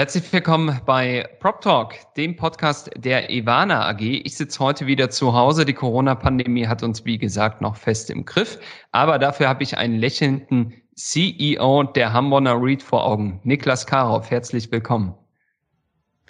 Herzlich 0.00 0.32
willkommen 0.32 0.80
bei 0.86 1.28
Prop 1.40 1.60
Talk, 1.60 1.92
dem 2.16 2.34
Podcast 2.34 2.88
der 2.96 3.28
Ivana 3.28 3.86
AG. 3.86 4.00
Ich 4.00 4.34
sitze 4.34 4.58
heute 4.60 4.86
wieder 4.86 5.10
zu 5.10 5.34
Hause. 5.34 5.66
Die 5.66 5.74
Corona-Pandemie 5.74 6.66
hat 6.66 6.82
uns, 6.82 7.04
wie 7.04 7.18
gesagt, 7.18 7.60
noch 7.60 7.76
fest 7.76 8.08
im 8.08 8.24
Griff. 8.24 8.58
Aber 8.92 9.18
dafür 9.18 9.46
habe 9.46 9.62
ich 9.62 9.76
einen 9.76 9.98
lächelnden 9.98 10.72
CEO 10.94 11.82
der 11.82 12.14
Hamburger 12.14 12.56
Read 12.62 12.82
vor 12.82 13.04
Augen, 13.04 13.40
Niklas 13.42 13.86
Karow. 13.86 14.24
Herzlich 14.30 14.72
willkommen. 14.72 15.14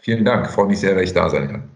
Vielen 0.02 0.24
Dank. 0.24 0.50
Freue 0.50 0.66
mich 0.66 0.80
sehr, 0.80 0.96
dass 0.96 1.04
ich 1.04 1.12
da 1.12 1.30
sein 1.30 1.46
kann. 1.46 1.70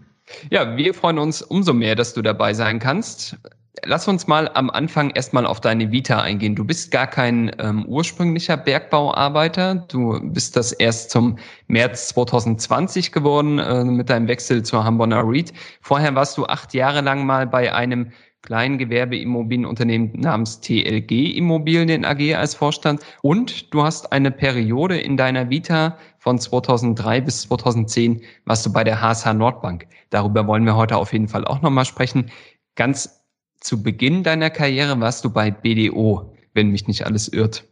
Ja, 0.51 0.77
wir 0.77 0.95
freuen 0.95 1.21
uns 1.21 1.43
umso 1.43 1.73
mehr, 1.75 1.95
dass 1.95 2.13
du 2.13 2.23
dabei 2.23 2.55
sein 2.55 2.81
kannst. 2.81 3.39
Lass 3.83 4.07
uns 4.07 4.29
mal 4.29 4.49
am 4.55 4.71
Anfang 4.71 5.11
erstmal 5.11 5.45
auf 5.47 5.61
deine 5.61 5.91
Vita 5.91 6.21
eingehen. 6.21 6.55
Du 6.55 6.65
bist 6.65 6.93
gar 6.93 7.09
kein 7.09 7.51
ähm, 7.59 7.85
ursprünglicher 7.87 8.57
Bergbauarbeiter. 8.57 9.87
Du 9.89 10.21
bist 10.23 10.57
das 10.57 10.73
erst 10.73 11.11
zum 11.11 11.39
März 11.67 12.09
2020 12.09 13.11
geworden 13.11 13.59
äh, 13.59 13.85
mit 13.85 14.11
deinem 14.11 14.29
Wechsel 14.29 14.63
zur 14.63 14.85
Hamburger 14.85 15.29
Reed. 15.29 15.53
Vorher 15.81 16.15
warst 16.15 16.39
du 16.39 16.47
acht 16.47 16.73
Jahre 16.73 17.01
lang 17.01 17.27
mal 17.27 17.49
bei 17.49 17.75
einem 17.75 18.13
kleinen 18.43 18.79
Gewerbeimmobilienunternehmen 18.79 20.21
namens 20.21 20.61
TLG 20.61 21.37
Immobilien 21.37 22.05
AG 22.05 22.35
als 22.37 22.55
Vorstand 22.55 23.01
und 23.23 23.73
du 23.73 23.83
hast 23.83 24.13
eine 24.13 24.31
Periode 24.31 24.99
in 24.99 25.17
deiner 25.17 25.51
Vita 25.51 25.97
von 26.19 26.39
2003 26.39 27.23
bis 27.23 27.43
2010 27.43 28.23
warst 28.45 28.65
du 28.67 28.73
bei 28.73 28.85
der 28.85 29.01
HSH 29.01 29.33
Nordbank. 29.33 29.87
Darüber 30.11 30.47
wollen 30.47 30.65
wir 30.65 30.77
heute 30.77 30.97
auf 30.97 31.13
jeden 31.13 31.29
Fall 31.29 31.45
auch 31.47 31.63
nochmal 31.63 31.87
sprechen. 31.87 32.31
Ganz 32.77 33.24
zu 33.65 33.83
Beginn 33.83 34.23
deiner 34.23 34.51
Karriere 34.51 35.01
warst 35.01 35.25
du 35.25 35.31
bei 35.31 35.51
BDO, 35.51 36.37
wenn 36.53 36.69
mich 36.69 36.87
nicht 36.87 37.07
alles 37.07 37.29
irrt. 37.29 37.65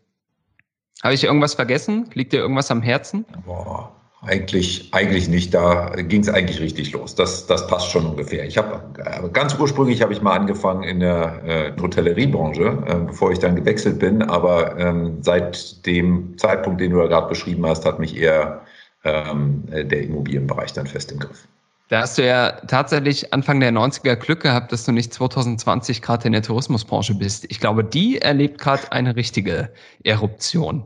Habe 1.02 1.14
ich 1.14 1.24
irgendwas 1.24 1.54
vergessen? 1.54 2.08
Liegt 2.14 2.32
dir 2.32 2.38
irgendwas 2.38 2.70
am 2.70 2.80
Herzen? 2.80 3.26
Boah, 3.44 3.94
eigentlich, 4.22 4.88
eigentlich 4.92 5.28
nicht. 5.28 5.52
Da 5.52 5.90
ging 5.96 6.22
es 6.22 6.28
eigentlich 6.28 6.60
richtig 6.60 6.92
los. 6.92 7.14
Das, 7.14 7.46
das 7.46 7.66
passt 7.66 7.90
schon 7.90 8.06
ungefähr. 8.06 8.46
Ich 8.46 8.56
habe 8.56 8.82
äh, 9.04 9.28
ganz 9.28 9.58
ursprünglich 9.58 10.00
habe 10.00 10.14
ich 10.14 10.22
mal 10.22 10.34
angefangen 10.34 10.84
in 10.84 11.00
der 11.00 11.42
äh, 11.44 11.80
Hotelleriebranche, 11.80 12.84
äh, 12.86 12.94
bevor 13.06 13.32
ich 13.32 13.40
dann 13.40 13.56
gewechselt 13.56 13.98
bin. 13.98 14.22
Aber 14.22 14.78
ähm, 14.78 15.18
seit 15.20 15.84
dem 15.84 16.38
Zeitpunkt, 16.38 16.80
den 16.80 16.92
du 16.92 17.00
ja 17.00 17.06
gerade 17.06 17.28
beschrieben 17.28 17.66
hast, 17.66 17.84
hat 17.84 17.98
mich 17.98 18.16
eher 18.16 18.62
ähm, 19.04 19.64
der 19.66 20.04
Immobilienbereich 20.04 20.72
dann 20.72 20.86
fest 20.86 21.12
im 21.12 21.18
Griff. 21.18 21.46
Da 21.92 22.00
hast 22.00 22.16
du 22.16 22.26
ja 22.26 22.52
tatsächlich 22.68 23.34
Anfang 23.34 23.60
der 23.60 23.70
90er 23.70 24.16
Glück 24.16 24.40
gehabt, 24.40 24.72
dass 24.72 24.86
du 24.86 24.92
nicht 24.92 25.12
2020 25.12 26.00
gerade 26.00 26.26
in 26.26 26.32
der 26.32 26.40
Tourismusbranche 26.40 27.14
bist. 27.14 27.44
Ich 27.50 27.60
glaube, 27.60 27.84
die 27.84 28.16
erlebt 28.16 28.58
gerade 28.58 28.90
eine 28.92 29.14
richtige 29.14 29.68
Eruption. 30.02 30.84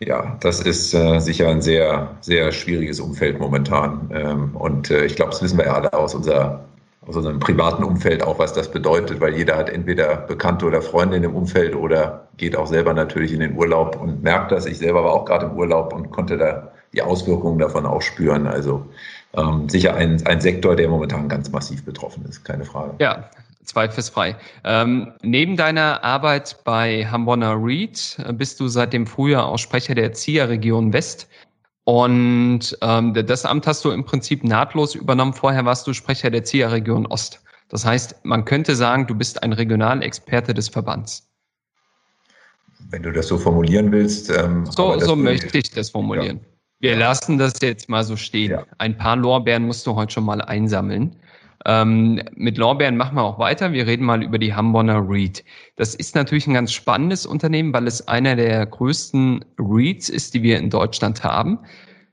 Ja, 0.00 0.36
das 0.40 0.58
ist 0.58 0.92
äh, 0.94 1.20
sicher 1.20 1.48
ein 1.48 1.62
sehr, 1.62 2.16
sehr 2.22 2.50
schwieriges 2.50 2.98
Umfeld 2.98 3.38
momentan. 3.38 4.10
Ähm, 4.12 4.56
und 4.56 4.90
äh, 4.90 5.04
ich 5.04 5.14
glaube, 5.14 5.30
das 5.30 5.42
wissen 5.42 5.58
wir 5.58 5.66
ja 5.66 5.74
alle 5.74 5.92
aus, 5.92 6.12
unserer, 6.16 6.64
aus 7.06 7.14
unserem 7.14 7.38
privaten 7.38 7.84
Umfeld 7.84 8.24
auch, 8.24 8.40
was 8.40 8.52
das 8.52 8.68
bedeutet, 8.68 9.20
weil 9.20 9.36
jeder 9.36 9.56
hat 9.56 9.70
entweder 9.70 10.16
Bekannte 10.16 10.66
oder 10.66 10.82
Freunde 10.82 11.14
in 11.14 11.22
dem 11.22 11.36
Umfeld 11.36 11.76
oder 11.76 12.26
geht 12.36 12.56
auch 12.56 12.66
selber 12.66 12.94
natürlich 12.94 13.32
in 13.32 13.38
den 13.38 13.54
Urlaub 13.54 13.94
und 14.02 14.24
merkt 14.24 14.50
das. 14.50 14.66
Ich 14.66 14.78
selber 14.78 15.04
war 15.04 15.12
auch 15.12 15.24
gerade 15.24 15.46
im 15.46 15.52
Urlaub 15.52 15.92
und 15.92 16.10
konnte 16.10 16.36
da 16.36 16.72
die 16.92 17.02
Auswirkungen 17.02 17.60
davon 17.60 17.86
auch 17.86 18.02
spüren. 18.02 18.48
Also 18.48 18.86
ähm, 19.36 19.68
sicher 19.68 19.94
ein, 19.94 20.24
ein 20.26 20.40
Sektor, 20.40 20.76
der 20.76 20.88
momentan 20.88 21.28
ganz 21.28 21.50
massiv 21.50 21.84
betroffen 21.84 22.24
ist, 22.28 22.44
keine 22.44 22.64
Frage. 22.64 22.94
Ja, 22.98 23.30
zweifelsfrei. 23.64 24.36
Ähm, 24.64 25.12
neben 25.22 25.56
deiner 25.56 26.02
Arbeit 26.02 26.56
bei 26.64 27.06
Hamburger 27.06 27.56
Reed 27.62 28.18
äh, 28.24 28.32
bist 28.32 28.60
du 28.60 28.68
seit 28.68 28.92
dem 28.92 29.06
Frühjahr 29.06 29.46
auch 29.46 29.58
Sprecher 29.58 29.94
der 29.94 30.12
ZIA-Region 30.12 30.92
West. 30.92 31.28
Und 31.84 32.76
ähm, 32.82 33.14
das 33.14 33.44
Amt 33.44 33.66
hast 33.66 33.84
du 33.84 33.90
im 33.90 34.04
Prinzip 34.04 34.42
nahtlos 34.42 34.94
übernommen. 34.94 35.32
Vorher 35.32 35.64
warst 35.64 35.86
du 35.86 35.92
Sprecher 35.92 36.30
der 36.30 36.44
ZIA-Region 36.44 37.06
Ost. 37.06 37.42
Das 37.68 37.84
heißt, 37.84 38.24
man 38.24 38.44
könnte 38.44 38.74
sagen, 38.74 39.06
du 39.06 39.14
bist 39.14 39.42
ein 39.42 39.52
Regionalexperte 39.52 40.54
des 40.54 40.68
Verbands. 40.68 41.28
Wenn 42.90 43.02
du 43.02 43.12
das 43.12 43.28
so 43.28 43.38
formulieren 43.38 43.90
willst. 43.90 44.30
Ähm, 44.30 44.66
so 44.66 44.98
so 45.00 45.16
möchte 45.16 45.58
ich 45.58 45.70
das 45.70 45.90
formulieren. 45.90 46.38
Ja. 46.38 46.55
Wir 46.78 46.96
lassen 46.96 47.38
das 47.38 47.54
jetzt 47.62 47.88
mal 47.88 48.04
so 48.04 48.16
stehen. 48.16 48.50
Ja. 48.50 48.66
Ein 48.78 48.96
paar 48.96 49.16
Lorbeeren 49.16 49.66
musst 49.66 49.86
du 49.86 49.94
heute 49.94 50.12
schon 50.12 50.24
mal 50.24 50.42
einsammeln. 50.42 51.16
Ähm, 51.64 52.22
mit 52.34 52.58
Lorbeeren 52.58 52.96
machen 52.96 53.16
wir 53.16 53.24
auch 53.24 53.38
weiter. 53.38 53.72
Wir 53.72 53.86
reden 53.86 54.04
mal 54.04 54.22
über 54.22 54.38
die 54.38 54.54
Hamburger 54.54 55.02
Read. 55.08 55.42
Das 55.76 55.94
ist 55.94 56.14
natürlich 56.14 56.46
ein 56.46 56.54
ganz 56.54 56.72
spannendes 56.72 57.26
Unternehmen, 57.26 57.72
weil 57.72 57.86
es 57.86 58.06
einer 58.06 58.36
der 58.36 58.66
größten 58.66 59.44
Reads 59.58 60.08
ist, 60.08 60.34
die 60.34 60.42
wir 60.42 60.58
in 60.58 60.70
Deutschland 60.70 61.24
haben. 61.24 61.58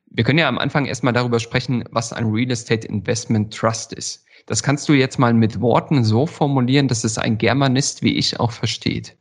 Wir 0.10 0.24
können 0.24 0.40
ja 0.40 0.48
am 0.48 0.58
Anfang 0.58 0.86
erstmal 0.86 1.14
darüber 1.14 1.40
sprechen, 1.40 1.84
was 1.92 2.14
ein 2.14 2.32
Real 2.32 2.50
Estate 2.52 2.88
Investment 2.88 3.54
Trust 3.54 3.94
ist. 3.94 4.26
Das 4.46 4.64
kannst 4.64 4.88
du 4.88 4.94
jetzt 4.94 5.20
mal 5.20 5.34
mit 5.34 5.60
Worten 5.60 6.04
so 6.04 6.26
formulieren, 6.26 6.88
dass 6.88 7.04
es 7.04 7.18
ein 7.18 7.38
Germanist 7.38 8.02
wie 8.02 8.16
ich 8.16 8.40
auch 8.40 8.52
versteht. 8.52 9.18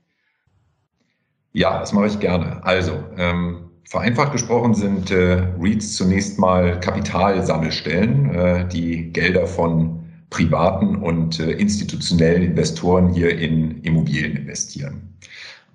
Ja, 1.53 1.81
das 1.81 1.93
mache 1.93 2.07
ich 2.07 2.19
gerne. 2.21 2.65
Also, 2.65 3.05
ähm, 3.17 3.72
Vereinfacht 3.85 4.33
gesprochen 4.33 4.75
sind 4.75 5.11
äh, 5.11 5.43
REITs 5.61 5.95
zunächst 5.95 6.39
mal 6.39 6.81
Kapitalsammelstellen, 6.81 8.35
äh, 8.35 8.69
die 8.69 9.13
Gelder 9.13 9.47
von 9.47 10.01
privaten 10.31 10.97
und 10.97 11.41
äh, 11.41 11.53
institutionellen 11.53 12.43
Investoren 12.43 13.11
hier 13.11 13.39
in 13.39 13.83
Immobilien 13.83 14.37
investieren. 14.37 15.15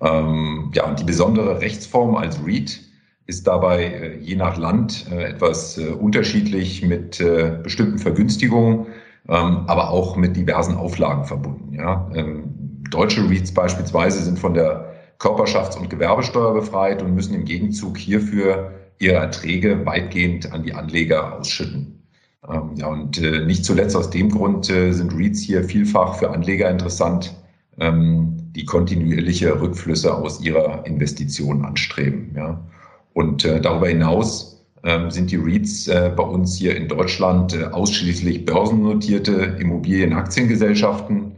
Ähm, 0.00 0.70
ja, 0.74 0.86
und 0.86 1.00
die 1.00 1.04
besondere 1.04 1.60
Rechtsform 1.60 2.16
als 2.16 2.40
REIT 2.44 2.80
ist 3.26 3.46
dabei 3.46 3.84
äh, 3.84 4.18
je 4.18 4.36
nach 4.36 4.56
Land 4.56 5.06
äh, 5.12 5.30
etwas 5.30 5.78
äh, 5.78 5.88
unterschiedlich 5.88 6.82
mit 6.82 7.20
äh, 7.20 7.58
bestimmten 7.62 7.98
Vergünstigungen, 7.98 8.86
ähm, 9.28 9.64
aber 9.66 9.90
auch 9.90 10.16
mit 10.16 10.36
diversen 10.36 10.76
Auflagen 10.76 11.24
verbunden. 11.24 11.74
Ja? 11.74 12.10
Ähm, 12.14 12.82
deutsche 12.90 13.28
REITs 13.28 13.52
beispielsweise 13.52 14.22
sind 14.22 14.38
von 14.38 14.54
der 14.54 14.87
Körperschafts- 15.18 15.76
und 15.78 15.90
Gewerbesteuer 15.90 16.54
befreit 16.54 17.02
und 17.02 17.14
müssen 17.14 17.34
im 17.34 17.44
Gegenzug 17.44 17.98
hierfür 17.98 18.72
ihre 18.98 19.16
Erträge 19.16 19.84
weitgehend 19.84 20.52
an 20.52 20.62
die 20.62 20.74
Anleger 20.74 21.38
ausschütten. 21.38 21.98
Ähm, 22.48 22.70
ja, 22.76 22.86
und 22.86 23.20
äh, 23.20 23.44
nicht 23.44 23.64
zuletzt 23.64 23.96
aus 23.96 24.10
dem 24.10 24.30
Grund 24.30 24.70
äh, 24.70 24.92
sind 24.92 25.12
REITs 25.12 25.40
hier 25.40 25.64
vielfach 25.64 26.16
für 26.16 26.30
Anleger 26.30 26.70
interessant, 26.70 27.34
ähm, 27.80 28.36
die 28.54 28.64
kontinuierliche 28.64 29.60
Rückflüsse 29.60 30.14
aus 30.14 30.40
ihrer 30.40 30.86
Investition 30.86 31.64
anstreben. 31.64 32.32
Ja. 32.36 32.60
Und 33.12 33.44
äh, 33.44 33.60
darüber 33.60 33.88
hinaus 33.88 34.64
ähm, 34.84 35.10
sind 35.10 35.30
die 35.30 35.36
REITs 35.36 35.86
bei 35.86 36.22
uns 36.22 36.56
hier 36.56 36.76
in 36.76 36.86
Deutschland 36.86 37.56
ausschließlich 37.72 38.44
börsennotierte 38.44 39.56
Immobilienaktiengesellschaften. 39.58 41.32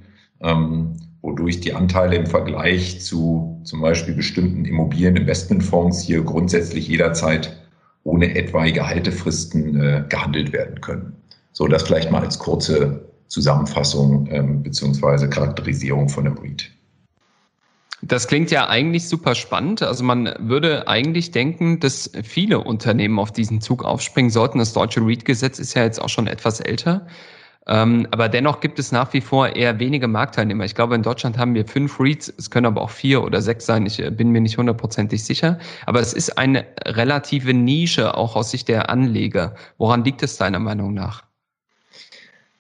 Wodurch 1.23 1.61
die 1.61 1.75
Anteile 1.75 2.17
im 2.17 2.27
Vergleich 2.27 3.01
zu 3.01 3.61
zum 3.65 3.81
Beispiel 3.81 4.15
bestimmten 4.15 4.65
Immobilieninvestmentfonds 4.65 6.03
hier 6.03 6.23
grundsätzlich 6.23 6.89
jederzeit 6.89 7.57
ohne 8.05 8.35
etwaige 8.35 8.87
Haltefristen 8.87 9.81
äh, 9.81 10.05
gehandelt 10.09 10.53
werden 10.53 10.81
können. 10.81 11.17
So, 11.53 11.67
das 11.67 11.83
vielleicht 11.83 12.11
mal 12.11 12.23
als 12.23 12.39
kurze 12.39 13.11
Zusammenfassung 13.27 14.27
ähm, 14.31 14.63
beziehungsweise 14.63 15.29
Charakterisierung 15.29 16.09
von 16.09 16.25
dem 16.25 16.39
REIT. 16.39 16.71
Das 18.03 18.27
klingt 18.29 18.51
ja 18.51 18.69
eigentlich 18.69 19.09
super 19.09 19.35
spannend. 19.35 19.83
Also 19.83 20.05
man 20.05 20.35
würde 20.39 20.89
eigentlich 20.89 21.33
denken, 21.33 21.81
dass 21.81 22.11
viele 22.23 22.61
Unternehmen 22.61 23.19
auf 23.19 23.31
diesen 23.31 23.61
Zug 23.61 23.85
aufspringen 23.85 24.31
sollten. 24.31 24.59
Das 24.59 24.73
deutsche 24.73 25.01
REIT-Gesetz 25.01 25.59
ist 25.59 25.75
ja 25.75 25.85
jetzt 25.85 26.01
auch 26.01 26.09
schon 26.09 26.27
etwas 26.27 26.61
älter. 26.61 27.07
Ähm, 27.67 28.07
aber 28.11 28.29
dennoch 28.29 28.61
gibt 28.61 28.79
es 28.79 28.91
nach 28.91 29.13
wie 29.13 29.21
vor 29.21 29.55
eher 29.55 29.79
wenige 29.79 30.09
Marktteilnehmer. 30.09 30.65
Ich 30.65 30.75
glaube, 30.75 30.95
in 30.95 31.03
Deutschland 31.03 31.39
haben 31.39 31.55
wir 31.55 31.67
fünf 31.67 32.01
REITs, 32.01 32.33
es 32.39 32.51
können 32.51 32.67
aber 32.67 32.81
auch 32.81 32.91
vier 32.91 33.23
oder 33.23 33.43
sechs 33.43 33.67
sein, 33.67 33.87
ich 33.87 34.01
äh, 34.01 34.11
bin 34.11 34.31
mir 34.31 34.41
nicht 34.41 34.59
hundertprozentig 34.59 35.25
sicher. 35.25 35.59
Aber 35.87 36.01
es 36.01 36.13
ist 36.13 36.39
eine 36.39 36.67
relative 36.87 37.55
Nische, 37.55 38.17
auch 38.17 38.35
aus 38.37 38.51
Sicht 38.51 38.69
der 38.69 38.91
Anleger. 38.91 39.55
Woran 39.79 40.05
liegt 40.05 40.23
es 40.23 40.37
deiner 40.37 40.59
Meinung 40.59 40.95
nach? 40.95 41.30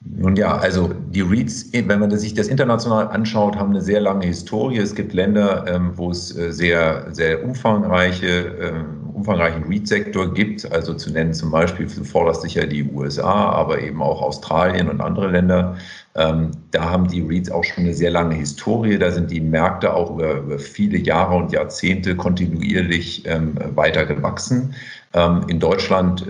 Nun 0.03 0.35
ja, 0.35 0.57
also 0.57 0.91
die 1.11 1.21
REITs, 1.21 1.73
wenn 1.73 2.01
man 2.01 2.17
sich 2.17 2.33
das 2.33 2.49
international 2.49 3.09
anschaut, 3.09 3.57
haben 3.57 3.71
eine 3.71 3.83
sehr 3.83 4.01
lange 4.01 4.25
Historie. 4.27 4.79
Es 4.79 4.95
gibt 4.95 5.13
Länder, 5.13 5.67
ähm, 5.69 5.93
wo 5.95 6.11
es 6.11 6.35
äh, 6.37 6.53
sehr, 6.53 7.07
sehr 7.13 7.45
umfangreiche 7.45 8.27
ähm, 8.61 8.97
umfangreichen 9.13 9.65
REIT-Sektor 9.65 10.33
gibt, 10.33 10.71
also 10.73 10.95
zu 10.95 11.13
nennen 11.13 11.35
zum 11.35 11.51
Beispiel 11.51 11.87
vorderst 11.87 12.41
sicher 12.41 12.67
die 12.67 12.85
USA, 12.85 13.51
aber 13.51 13.83
eben 13.83 14.01
auch 14.01 14.23
Australien 14.23 14.89
und 14.89 15.03
andere 15.03 15.31
Länder. 15.31 15.77
Ähm, 16.15 16.53
da 16.71 16.85
haben 16.89 17.07
die 17.09 17.21
REITs 17.21 17.51
auch 17.51 17.63
schon 17.63 17.85
eine 17.85 17.93
sehr 17.93 18.11
lange 18.11 18.35
Historie. 18.37 18.99
Da 18.99 19.11
sind 19.11 19.31
die 19.31 19.43
Märkte 19.43 19.93
auch 19.93 20.13
über, 20.13 20.39
über 20.39 20.59
viele 20.59 20.97
Jahre 20.97 21.37
und 21.37 21.53
Jahrzehnte 21.53 22.17
kontinuierlich 22.17 23.25
weiter 23.75 24.07
gewachsen. 24.07 24.75
In 25.49 25.59
Deutschland 25.59 26.25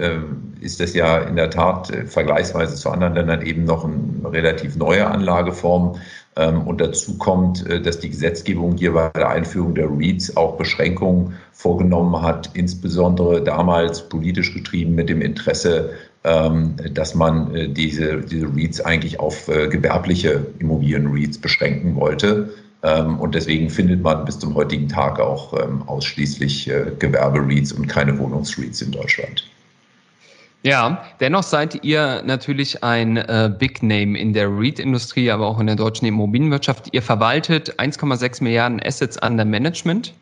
ist 0.61 0.81
das 0.81 0.95
ja 0.95 1.19
in 1.19 1.37
der 1.37 1.51
Tat 1.51 1.91
äh, 1.91 2.07
vergleichsweise 2.07 2.77
zu 2.77 2.91
anderen 2.91 3.15
Ländern 3.15 3.43
eben 3.43 3.65
noch 3.65 3.85
eine 3.85 4.33
relativ 4.33 4.77
neue 4.77 5.07
Anlageform. 5.07 5.97
Ähm, 6.37 6.63
und 6.63 6.81
dazu 6.81 7.19
kommt, 7.19 7.67
äh, 7.67 7.81
dass 7.81 7.99
die 7.99 8.11
Gesetzgebung 8.11 8.77
hier 8.77 8.93
bei 8.93 9.09
der 9.09 9.31
Einführung 9.31 9.75
der 9.75 9.89
REITs 9.91 10.37
auch 10.37 10.57
Beschränkungen 10.57 11.35
vorgenommen 11.53 12.23
hat, 12.23 12.51
insbesondere 12.55 13.43
damals 13.43 14.09
politisch 14.09 14.55
getrieben 14.55 14.95
mit 14.95 15.09
dem 15.09 15.23
Interesse, 15.23 15.91
ähm, 16.23 16.77
dass 16.93 17.15
man 17.15 17.75
diese, 17.75 18.19
diese 18.19 18.47
REITs 18.47 18.81
eigentlich 18.83 19.19
auf 19.19 19.47
gewerbliche 19.47 20.47
Immobilien-REITs 20.59 21.39
beschränken 21.39 21.97
wollte. 21.97 22.51
Ähm, 22.83 23.19
und 23.19 23.35
deswegen 23.35 23.71
findet 23.71 24.03
man 24.03 24.25
bis 24.27 24.39
zum 24.39 24.55
heutigen 24.55 24.89
Tag 24.89 25.19
auch 25.19 25.55
ausschließlich 25.87 26.69
äh, 26.69 26.93
Gewerbe-REITs 26.99 27.73
und 27.73 27.87
keine 27.87 28.19
Wohnungs-REITs 28.19 28.83
in 28.83 28.93
Deutschland. 28.93 29.45
Ja, 30.63 31.07
dennoch 31.21 31.43
seid 31.43 31.85
ihr 31.85 32.23
natürlich 32.27 32.85
ein 32.85 33.17
äh, 33.17 33.51
Big 33.59 33.83
Name 33.83 34.19
in 34.19 34.35
der 34.35 34.49
REIT-Industrie, 34.49 35.31
aber 35.31 35.47
auch 35.47 35.59
in 35.59 35.67
der 35.67 35.77
deutschen 35.77 36.07
Immobilienwirtschaft. 36.07 36.89
Ihr 36.93 37.01
verwaltet 37.01 37.81
1,6 37.81 38.43
Milliarden 38.43 38.81
Assets 38.85 39.17
under 39.25 39.47
Management, 39.47 40.13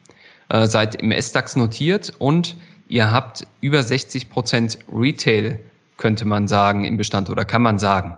äh, 0.50 0.66
seid 0.66 0.94
im 0.94 1.10
S-DAX 1.10 1.56
notiert 1.56 2.12
und 2.20 2.56
ihr 2.86 3.10
habt 3.10 3.48
über 3.60 3.82
60 3.82 4.30
Prozent 4.30 4.78
Retail, 4.92 5.58
könnte 5.96 6.24
man 6.24 6.46
sagen, 6.46 6.84
im 6.84 6.96
Bestand 6.96 7.30
oder 7.30 7.44
kann 7.44 7.62
man 7.62 7.80
sagen. 7.80 8.16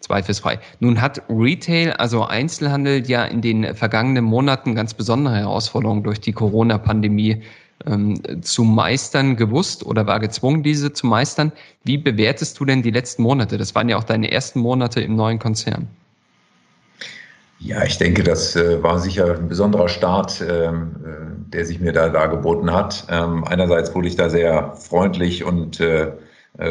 Zweifelsfrei. 0.00 0.58
Nun 0.80 1.00
hat 1.00 1.22
Retail, 1.30 1.94
also 1.94 2.26
Einzelhandel, 2.26 3.08
ja 3.08 3.24
in 3.24 3.40
den 3.40 3.74
vergangenen 3.74 4.24
Monaten 4.24 4.74
ganz 4.74 4.92
besondere 4.92 5.36
Herausforderungen 5.36 6.02
durch 6.02 6.20
die 6.20 6.32
Corona-Pandemie 6.32 7.42
ähm, 7.86 8.42
zu 8.42 8.64
meistern 8.64 9.36
gewusst 9.36 9.84
oder 9.84 10.06
war 10.06 10.20
gezwungen, 10.20 10.62
diese 10.62 10.92
zu 10.92 11.06
meistern. 11.06 11.52
Wie 11.84 11.98
bewertest 11.98 12.58
du 12.58 12.64
denn 12.64 12.82
die 12.82 12.90
letzten 12.90 13.22
Monate? 13.22 13.58
Das 13.58 13.74
waren 13.74 13.88
ja 13.88 13.96
auch 13.96 14.04
deine 14.04 14.30
ersten 14.30 14.60
Monate 14.60 15.00
im 15.00 15.16
neuen 15.16 15.38
Konzern. 15.38 15.88
Ja, 17.64 17.82
ich 17.82 17.96
denke, 17.96 18.22
das 18.22 18.56
äh, 18.56 18.82
war 18.82 18.98
sicher 18.98 19.36
ein 19.36 19.48
besonderer 19.48 19.88
Start, 19.88 20.44
ähm, 20.46 20.96
äh, 21.04 21.50
der 21.52 21.64
sich 21.64 21.80
mir 21.80 21.92
da 21.92 22.10
dargeboten 22.10 22.72
hat. 22.72 23.06
Ähm, 23.08 23.44
einerseits 23.44 23.94
wurde 23.94 24.08
ich 24.08 24.16
da 24.16 24.28
sehr 24.28 24.74
freundlich 24.76 25.44
und 25.44 25.80
äh, 25.80 26.12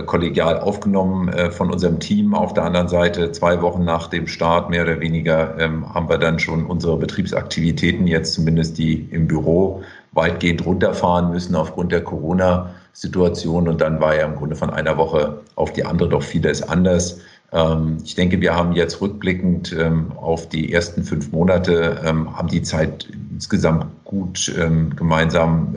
kollegial 0.06 0.62
aufgenommen 0.62 1.30
von 1.52 1.70
unserem 1.70 2.00
Team. 2.00 2.34
Auf 2.34 2.54
der 2.54 2.64
anderen 2.64 2.88
Seite, 2.88 3.34
zwei 3.34 3.62
Wochen 3.62 3.84
nach 3.84 4.08
dem 4.08 4.28
Start, 4.28 4.70
mehr 4.70 4.84
oder 4.84 5.02
weniger, 5.02 5.60
ähm, 5.60 5.94
haben 5.94 6.08
wir 6.08 6.18
dann 6.18 6.40
schon 6.40 6.66
unsere 6.66 6.96
Betriebsaktivitäten, 6.96 8.08
jetzt 8.08 8.34
zumindest 8.34 8.78
die 8.78 9.10
im 9.12 9.28
Büro, 9.28 9.84
weitgehend 10.14 10.66
runterfahren 10.66 11.32
müssen 11.32 11.56
aufgrund 11.56 11.92
der 11.92 12.04
Corona-Situation. 12.04 13.68
Und 13.68 13.82
dann 13.82 14.00
war 14.00 14.16
ja 14.16 14.26
im 14.26 14.36
Grunde 14.36 14.56
von 14.56 14.70
einer 14.70 14.98
Woche 14.98 15.40
auf 15.56 15.74
die 15.74 15.86
andere 15.86 16.10
doch 16.10 16.24
vieles 16.24 16.62
anders. 16.62 17.20
Ähm, 17.52 17.98
ich 18.04 18.16
denke, 18.16 18.40
wir 18.42 18.56
haben 18.56 18.74
jetzt 18.74 19.02
rückblickend 19.02 19.76
ähm, 19.78 20.12
auf 20.16 20.50
die 20.50 20.74
ersten 20.74 21.04
fünf 21.04 21.32
Monate, 21.32 22.02
ähm, 22.06 22.36
haben 22.36 22.48
die 22.48 22.62
Zeit 22.62 23.08
insgesamt 23.32 23.88
gut 24.04 24.54
gemeinsam 24.96 25.74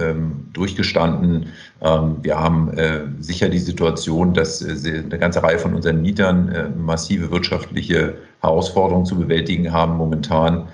durchgestanden. 0.52 1.46
wir 1.80 2.38
haben 2.38 2.68
äh, 2.76 3.00
sicher 3.18 3.48
die 3.48 3.58
Situation, 3.58 4.34
dass 4.34 4.60
äh, 4.60 4.98
eine 4.98 5.18
ganze 5.18 5.42
Reihe 5.42 5.58
von 5.58 5.74
unseren 5.74 6.02
Mietern 6.02 6.50
äh, 6.50 6.68
massive 6.68 7.30
wirtschaftliche 7.30 8.14
Herausforderungen 8.42 9.06
zu 9.06 9.16
bewältigen 9.16 9.72
haben 9.72 9.96
momentan. 9.96 10.68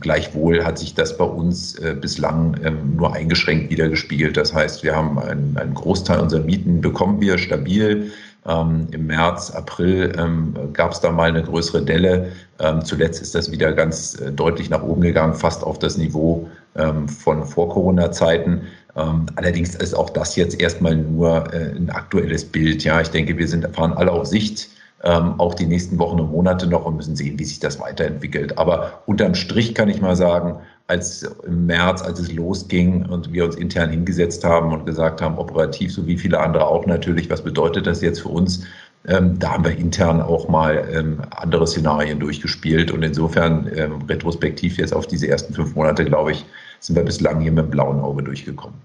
Gleichwohl 0.00 0.64
hat 0.64 0.78
sich 0.78 0.94
das 0.94 1.18
bei 1.18 1.24
uns 1.24 1.74
bislang 2.00 2.56
nur 2.96 3.12
eingeschränkt 3.12 3.70
wiedergespiegelt. 3.70 4.36
Das 4.36 4.54
heißt, 4.54 4.84
wir 4.84 4.94
haben 4.94 5.18
einen, 5.18 5.56
einen 5.56 5.74
Großteil 5.74 6.20
unserer 6.20 6.44
Mieten 6.44 6.80
bekommen 6.80 7.20
wir 7.20 7.38
stabil. 7.38 8.12
Ähm, 8.48 8.86
Im 8.92 9.06
März, 9.06 9.50
April 9.50 10.12
ähm, 10.16 10.54
gab 10.72 10.92
es 10.92 11.00
da 11.00 11.12
mal 11.12 11.28
eine 11.28 11.42
größere 11.42 11.82
Delle. 11.82 12.32
Ähm, 12.58 12.84
zuletzt 12.84 13.20
ist 13.20 13.34
das 13.34 13.50
wieder 13.50 13.72
ganz 13.72 14.18
äh, 14.20 14.32
deutlich 14.32 14.70
nach 14.70 14.82
oben 14.82 15.02
gegangen, 15.02 15.34
fast 15.34 15.62
auf 15.62 15.78
das 15.78 15.98
Niveau 15.98 16.48
ähm, 16.74 17.08
von 17.08 17.44
Vor-Corona-Zeiten. 17.44 18.62
Ähm, 18.96 19.26
allerdings 19.36 19.74
ist 19.74 19.94
auch 19.94 20.10
das 20.10 20.34
jetzt 20.36 20.58
erstmal 20.60 20.96
nur 20.96 21.52
äh, 21.52 21.76
ein 21.76 21.90
aktuelles 21.90 22.44
Bild. 22.44 22.84
Ja, 22.84 23.00
ich 23.00 23.08
denke, 23.08 23.36
wir 23.36 23.46
sind, 23.46 23.68
fahren 23.76 23.92
alle 23.92 24.12
auf 24.12 24.26
Sicht. 24.26 24.70
Ähm, 25.04 25.38
auch 25.38 25.54
die 25.54 25.66
nächsten 25.66 25.98
Wochen 26.00 26.18
und 26.18 26.32
Monate 26.32 26.66
noch 26.66 26.84
und 26.84 26.96
müssen 26.96 27.14
sehen, 27.14 27.38
wie 27.38 27.44
sich 27.44 27.60
das 27.60 27.78
weiterentwickelt. 27.78 28.58
Aber 28.58 29.02
unterm 29.06 29.36
Strich 29.36 29.74
kann 29.74 29.88
ich 29.88 30.00
mal 30.00 30.16
sagen, 30.16 30.56
als 30.88 31.22
im 31.46 31.66
März, 31.66 32.02
als 32.02 32.18
es 32.18 32.32
losging 32.32 33.06
und 33.06 33.32
wir 33.32 33.44
uns 33.44 33.54
intern 33.54 33.90
hingesetzt 33.90 34.42
haben 34.42 34.72
und 34.72 34.86
gesagt 34.86 35.22
haben, 35.22 35.38
operativ, 35.38 35.92
so 35.92 36.06
wie 36.06 36.16
viele 36.16 36.40
andere 36.40 36.66
auch 36.66 36.86
natürlich, 36.86 37.30
was 37.30 37.42
bedeutet 37.42 37.86
das 37.86 38.00
jetzt 38.00 38.22
für 38.22 38.30
uns? 38.30 38.64
Ähm, 39.06 39.38
da 39.38 39.52
haben 39.52 39.64
wir 39.64 39.76
intern 39.76 40.20
auch 40.20 40.48
mal 40.48 40.88
ähm, 40.92 41.22
andere 41.30 41.66
Szenarien 41.66 42.18
durchgespielt 42.18 42.90
und 42.90 43.02
insofern 43.02 43.70
ähm, 43.76 44.02
retrospektiv 44.08 44.78
jetzt 44.78 44.92
auf 44.92 45.06
diese 45.06 45.28
ersten 45.28 45.54
fünf 45.54 45.74
Monate, 45.76 46.04
glaube 46.04 46.32
ich, 46.32 46.44
sind 46.80 46.96
wir 46.96 47.04
bislang 47.04 47.40
hier 47.40 47.52
mit 47.52 47.66
dem 47.66 47.70
blauen 47.70 48.00
Auge 48.00 48.22
durchgekommen. 48.22 48.78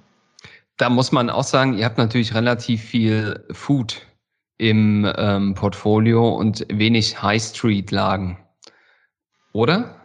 Da 0.78 0.90
muss 0.90 1.12
man 1.12 1.30
auch 1.30 1.44
sagen, 1.44 1.78
ihr 1.78 1.86
habt 1.86 1.98
natürlich 1.98 2.36
relativ 2.36 2.82
viel 2.82 3.44
Food 3.52 4.02
im 4.64 5.06
ähm, 5.18 5.56
Portfolio 5.56 6.30
und 6.30 6.66
wenig 6.70 7.22
High 7.22 7.44
Street 7.44 7.92
Lagen, 7.92 8.38
oder? 9.52 10.03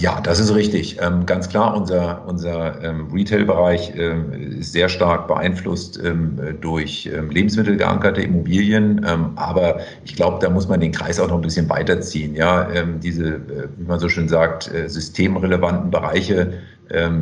Ja, 0.00 0.20
das 0.20 0.38
ist 0.38 0.54
richtig. 0.54 0.98
Ähm, 1.02 1.26
ganz 1.26 1.48
klar, 1.48 1.76
unser, 1.76 2.24
unser 2.26 2.82
ähm, 2.82 3.08
Retail-Bereich 3.12 3.92
ähm, 3.96 4.32
ist 4.60 4.72
sehr 4.72 4.88
stark 4.88 5.26
beeinflusst 5.26 6.00
ähm, 6.02 6.38
durch 6.60 7.10
ähm, 7.12 7.28
Lebensmittel 7.28 7.76
geankerte 7.76 8.22
Immobilien. 8.22 9.04
Ähm, 9.06 9.32
aber 9.34 9.80
ich 10.04 10.16
glaube, 10.16 10.38
da 10.40 10.48
muss 10.48 10.68
man 10.68 10.80
den 10.80 10.92
Kreis 10.92 11.20
auch 11.20 11.28
noch 11.28 11.34
ein 11.34 11.42
bisschen 11.42 11.68
weiterziehen. 11.68 12.34
Ja, 12.34 12.68
diese, 13.02 13.26
äh, 13.26 13.68
wie 13.76 13.84
man 13.84 13.98
so 13.98 14.08
schön 14.08 14.28
sagt, 14.28 14.72
äh, 14.72 14.88
systemrelevanten 14.88 15.90
Bereiche, 15.90 16.54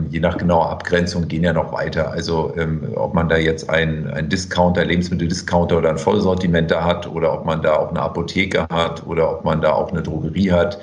je 0.08 0.20
nach 0.20 0.38
genauer 0.38 0.70
Abgrenzung, 0.70 1.28
gehen 1.28 1.44
ja 1.44 1.52
noch 1.52 1.75
weiter. 1.75 2.10
Also 2.10 2.54
ob 2.94 3.12
man 3.12 3.28
da 3.28 3.36
jetzt 3.36 3.69
ein, 3.69 4.10
ein 4.10 4.30
Discounter, 4.30 4.82
Lebensmitteldiscounter 4.82 5.76
oder 5.76 5.90
ein 5.90 5.98
Vollsortimenter 5.98 6.82
hat 6.82 7.06
oder 7.06 7.34
ob 7.34 7.44
man 7.44 7.60
da 7.60 7.76
auch 7.76 7.90
eine 7.90 8.00
Apotheke 8.00 8.66
hat 8.70 9.06
oder 9.06 9.30
ob 9.30 9.44
man 9.44 9.61
da 9.61 9.73
auch 9.73 9.92
eine 9.92 10.00
Drogerie 10.00 10.52
hat 10.52 10.78
ähm, 10.78 10.82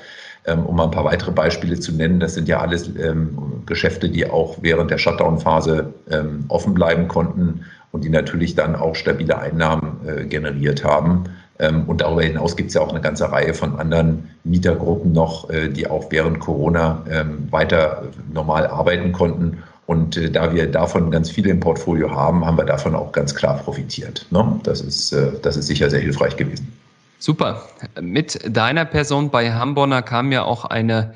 um 0.54 0.76
mal 0.76 0.86
ein 0.86 0.92
paar 0.92 1.06
weitere 1.06 1.32
Beispiele 1.32 1.80
zu 1.80 1.92
nennen, 1.92 2.20
das 2.20 2.36
sind 2.36 2.48
ja 2.48 2.60
alles 2.60 2.90
ähm, 2.98 3.64
Geschäfte, 3.66 4.10
die 4.10 4.30
auch 4.30 4.58
während 4.62 4.92
der 4.92 4.98
Shutdown-Phase 4.98 5.94
ähm, 6.12 6.46
offen 6.50 6.74
bleiben 6.74 7.08
konnten 7.08 7.66
und 7.92 8.04
die 8.04 8.10
natürlich 8.10 8.56
dann 8.56 8.76
auch 8.76 8.96
stabile 8.96 9.40
Einnahmen 9.40 9.98
äh, 10.06 10.26
generiert 10.26 10.84
haben. 10.84 11.26
und 11.88 12.02
darüber 12.02 12.22
hinaus 12.22 12.58
gibt 12.58 12.68
es 12.68 12.74
ja 12.74 12.82
auch 12.82 12.90
eine 12.90 13.00
ganze 13.00 13.32
Reihe 13.32 13.54
von 13.54 13.80
anderen 13.80 14.30
Mietergruppen 14.44 15.14
noch, 15.14 15.50
äh, 15.50 15.70
die 15.70 15.88
auch 15.88 16.12
während 16.12 16.42
Corona 16.42 17.04
weiter 17.50 18.04
normal 18.34 18.68
arbeiten 18.68 19.14
konnten. 19.14 19.64
Und 19.88 20.18
äh, 20.18 20.30
da 20.30 20.54
wir 20.54 20.70
davon 20.70 21.12
ganz 21.12 21.30
viele 21.30 21.52
im 21.52 21.60
Portfolio 21.60 22.12
haben, 22.12 22.46
haben 22.46 22.58
wir 22.58 22.66
davon 22.66 22.94
auch 22.94 23.12
ganz 23.14 23.34
klar 23.34 23.58
profitiert. 23.58 24.26
Ne? 24.32 24.60
Das, 24.64 24.82
ist, 24.82 25.16
das 25.42 25.58
ist 25.58 25.68
sicher 25.68 25.90
sehr 25.90 26.02
hilfreich 26.02 26.36
gewesen. 26.36 26.68
Super. 27.26 27.64
Mit 28.00 28.40
deiner 28.56 28.86
Person 28.86 29.32
bei 29.32 29.52
Hamborner 29.52 30.04
kam 30.04 30.32
ja 30.32 30.44
auch 30.44 30.64
eine, 30.64 31.16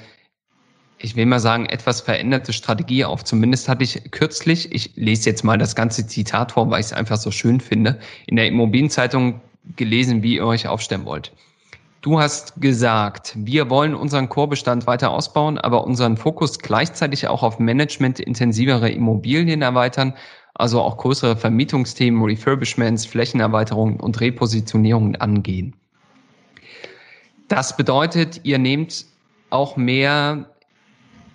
ich 0.97 1.15
will 1.15 1.27
mal 1.27 1.39
sagen, 1.39 1.67
etwas 1.67 2.01
veränderte 2.01 2.51
Strategie 2.51 3.05
auf. 3.05 3.23
Zumindest 3.23 3.69
hatte 3.69 3.83
ich 3.83 4.09
kürzlich, 4.09 4.73
ich 4.73 4.95
lese 4.95 5.29
jetzt 5.29 5.43
mal 5.43 5.59
das 5.59 5.75
ganze 5.75 6.07
Zitat 6.07 6.53
vor, 6.53 6.71
weil 6.71 6.79
ich 6.79 6.87
es 6.87 6.93
einfach 6.93 7.17
so 7.17 7.29
schön 7.29 7.59
finde, 7.59 7.99
in 8.25 8.37
der 8.37 8.47
Immobilienzeitung 8.47 9.39
gelesen, 9.75 10.23
wie 10.23 10.37
ihr 10.37 10.47
euch 10.47 10.67
aufstellen 10.67 11.05
wollt. 11.05 11.31
Du 12.01 12.19
hast 12.19 12.59
gesagt, 12.59 13.35
wir 13.37 13.69
wollen 13.69 13.93
unseren 13.93 14.29
Chorbestand 14.29 14.87
weiter 14.87 15.11
ausbauen, 15.11 15.59
aber 15.59 15.83
unseren 15.83 16.17
Fokus 16.17 16.57
gleichzeitig 16.57 17.27
auch 17.27 17.43
auf 17.43 17.59
managementintensivere 17.59 18.89
Immobilien 18.89 19.61
erweitern, 19.61 20.15
also 20.55 20.81
auch 20.81 20.97
größere 20.97 21.37
Vermietungsthemen, 21.37 22.23
Refurbishments, 22.23 23.05
Flächenerweiterungen 23.05 23.99
und 23.99 24.19
Repositionierungen 24.19 25.15
angehen. 25.17 25.78
Das 27.49 27.75
bedeutet, 27.75 28.41
ihr 28.43 28.59
nehmt 28.59 29.05
auch 29.49 29.75
mehr, 29.75 30.45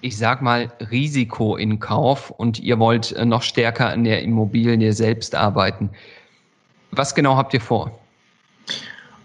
ich 0.01 0.17
sag 0.17 0.43
mal, 0.43 0.73
Risiko 0.91 1.57
in 1.57 1.81
Kauf 1.81 2.31
und 2.31 2.61
ihr 2.61 2.79
wollt 2.79 3.13
äh, 3.13 3.25
noch 3.25 3.43
stärker 3.43 3.89
an 3.89 4.05
der 4.05 4.23
Immobilie 4.23 4.93
selbst 4.93 5.35
arbeiten. 5.35 5.91
Was 6.93 7.15
genau 7.15 7.37
habt 7.37 7.53
ihr 7.53 7.61
vor? 7.61 7.99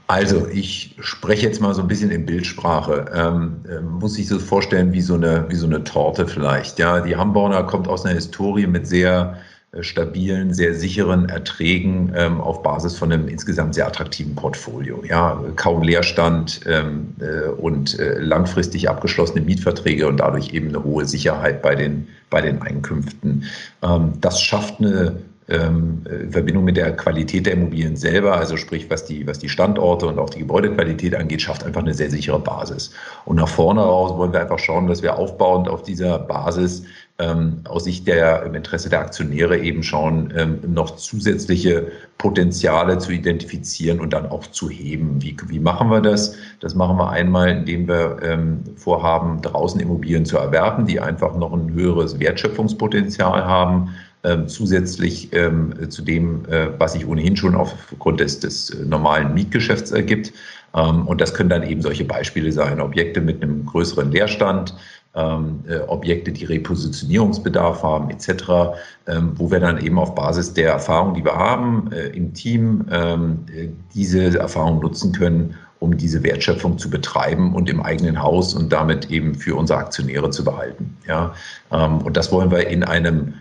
Also, 0.07 0.47
ich 0.47 0.95
spreche 0.99 1.45
jetzt 1.45 1.61
mal 1.61 1.75
so 1.75 1.83
ein 1.83 1.87
bisschen 1.87 2.09
in 2.09 2.25
Bildsprache. 2.25 3.05
Ähm, 3.13 3.63
äh, 3.69 3.79
muss 3.81 4.17
ich 4.17 4.27
so 4.27 4.39
vorstellen 4.39 4.91
wie 4.91 5.01
so 5.01 5.13
eine, 5.13 5.45
wie 5.49 5.55
so 5.55 5.67
eine 5.67 5.83
Torte 5.83 6.27
vielleicht. 6.27 6.79
Ja, 6.79 7.01
die 7.01 7.15
Hamborner 7.15 7.61
kommt 7.61 7.87
aus 7.87 8.03
einer 8.03 8.15
Historie 8.15 8.65
mit 8.65 8.87
sehr 8.87 9.37
stabilen, 9.81 10.53
sehr 10.53 10.73
sicheren 10.73 11.29
Erträgen 11.29 12.11
ähm, 12.15 12.41
auf 12.41 12.63
Basis 12.63 12.97
von 12.97 13.11
einem 13.11 13.27
insgesamt 13.27 13.75
sehr 13.75 13.85
attraktiven 13.85 14.33
Portfolio. 14.35 15.03
Ja, 15.07 15.39
kaum 15.55 15.83
Leerstand 15.83 16.61
ähm, 16.65 17.13
äh, 17.19 17.49
und 17.49 17.99
äh, 17.99 18.17
langfristig 18.19 18.89
abgeschlossene 18.89 19.41
Mietverträge 19.41 20.07
und 20.07 20.17
dadurch 20.17 20.53
eben 20.53 20.69
eine 20.69 20.83
hohe 20.83 21.05
Sicherheit 21.05 21.61
bei 21.61 21.75
den, 21.75 22.07
bei 22.31 22.41
den 22.41 22.61
Einkünften. 22.61 23.43
Ähm, 23.83 24.13
das 24.19 24.41
schafft 24.41 24.79
eine 24.79 25.17
ähm, 25.49 26.03
in 26.09 26.31
Verbindung 26.31 26.63
mit 26.63 26.77
der 26.77 26.95
Qualität 26.95 27.45
der 27.45 27.53
Immobilien 27.53 27.95
selber, 27.95 28.37
also 28.37 28.55
sprich, 28.55 28.89
was 28.89 29.05
die, 29.05 29.25
was 29.25 29.39
die 29.39 29.49
Standorte 29.49 30.05
und 30.05 30.19
auch 30.19 30.29
die 30.29 30.39
Gebäudequalität 30.39 31.15
angeht, 31.15 31.41
schafft 31.41 31.63
einfach 31.63 31.81
eine 31.81 31.93
sehr 31.93 32.09
sichere 32.09 32.39
Basis. 32.39 32.91
Und 33.25 33.37
nach 33.37 33.47
vorne 33.47 33.81
raus 33.81 34.15
wollen 34.17 34.31
wir 34.31 34.41
einfach 34.41 34.59
schauen, 34.59 34.87
dass 34.87 35.01
wir 35.01 35.17
aufbauend 35.17 35.67
auf 35.67 35.81
dieser 35.83 36.19
Basis 36.19 36.83
ähm, 37.19 37.61
aus 37.65 37.83
Sicht 37.83 38.07
der 38.07 38.43
im 38.43 38.55
Interesse 38.55 38.89
der 38.89 39.01
Aktionäre 39.01 39.59
eben 39.59 39.83
schauen, 39.83 40.33
ähm, 40.35 40.59
noch 40.67 40.95
zusätzliche 40.95 41.91
Potenziale 42.17 42.97
zu 42.97 43.11
identifizieren 43.11 43.99
und 43.99 44.13
dann 44.13 44.25
auch 44.25 44.47
zu 44.47 44.69
heben. 44.69 45.21
Wie, 45.21 45.35
wie 45.47 45.59
machen 45.59 45.89
wir 45.89 46.01
das? 46.01 46.35
Das 46.61 46.75
machen 46.75 46.97
wir 46.97 47.09
einmal, 47.09 47.49
indem 47.49 47.87
wir 47.87 48.17
ähm, 48.23 48.63
vorhaben, 48.75 49.41
draußen 49.41 49.79
Immobilien 49.79 50.25
zu 50.25 50.37
erwerben, 50.37 50.85
die 50.85 50.99
einfach 50.99 51.35
noch 51.35 51.53
ein 51.53 51.73
höheres 51.73 52.19
Wertschöpfungspotenzial 52.19 53.45
haben. 53.45 53.89
Ähm, 54.21 54.49
zusätzlich 54.49 55.31
ähm, 55.31 55.73
zu 55.89 56.01
dem, 56.01 56.43
äh, 56.49 56.67
was 56.77 56.91
sich 56.91 57.07
ohnehin 57.07 57.37
schon 57.37 57.55
aufgrund 57.55 58.19
des, 58.19 58.41
des 58.41 58.77
normalen 58.85 59.33
Mietgeschäfts 59.33 59.91
ergibt. 59.91 60.33
Ähm, 60.75 61.07
und 61.07 61.21
das 61.21 61.33
können 61.33 61.49
dann 61.49 61.63
eben 61.63 61.81
solche 61.81 62.05
Beispiele 62.05 62.51
sein, 62.51 62.79
Objekte 62.79 63.21
mit 63.21 63.41
einem 63.41 63.65
größeren 63.65 64.11
Leerstand, 64.11 64.75
ähm, 65.15 65.63
äh, 65.67 65.79
Objekte, 65.87 66.31
die 66.31 66.45
Repositionierungsbedarf 66.45 67.81
haben, 67.81 68.11
etc., 68.11 68.77
ähm, 69.07 69.31
wo 69.35 69.49
wir 69.49 69.59
dann 69.59 69.79
eben 69.79 69.97
auf 69.97 70.13
Basis 70.13 70.53
der 70.53 70.71
Erfahrung, 70.71 71.15
die 71.15 71.25
wir 71.25 71.35
haben 71.35 71.91
äh, 71.91 72.09
im 72.09 72.33
Team, 72.35 72.85
äh, 72.91 73.69
diese 73.95 74.37
Erfahrung 74.37 74.79
nutzen 74.79 75.11
können, 75.11 75.55
um 75.79 75.97
diese 75.97 76.21
Wertschöpfung 76.23 76.77
zu 76.77 76.91
betreiben 76.91 77.55
und 77.55 77.69
im 77.69 77.81
eigenen 77.81 78.21
Haus 78.21 78.53
und 78.53 78.71
damit 78.71 79.09
eben 79.09 79.33
für 79.33 79.55
unsere 79.55 79.79
Aktionäre 79.79 80.29
zu 80.29 80.43
behalten. 80.43 80.97
Ja, 81.07 81.33
und 81.69 82.17
das 82.17 82.33
wollen 82.33 82.51
wir 82.51 82.67
in 82.67 82.83
einem 82.83 83.35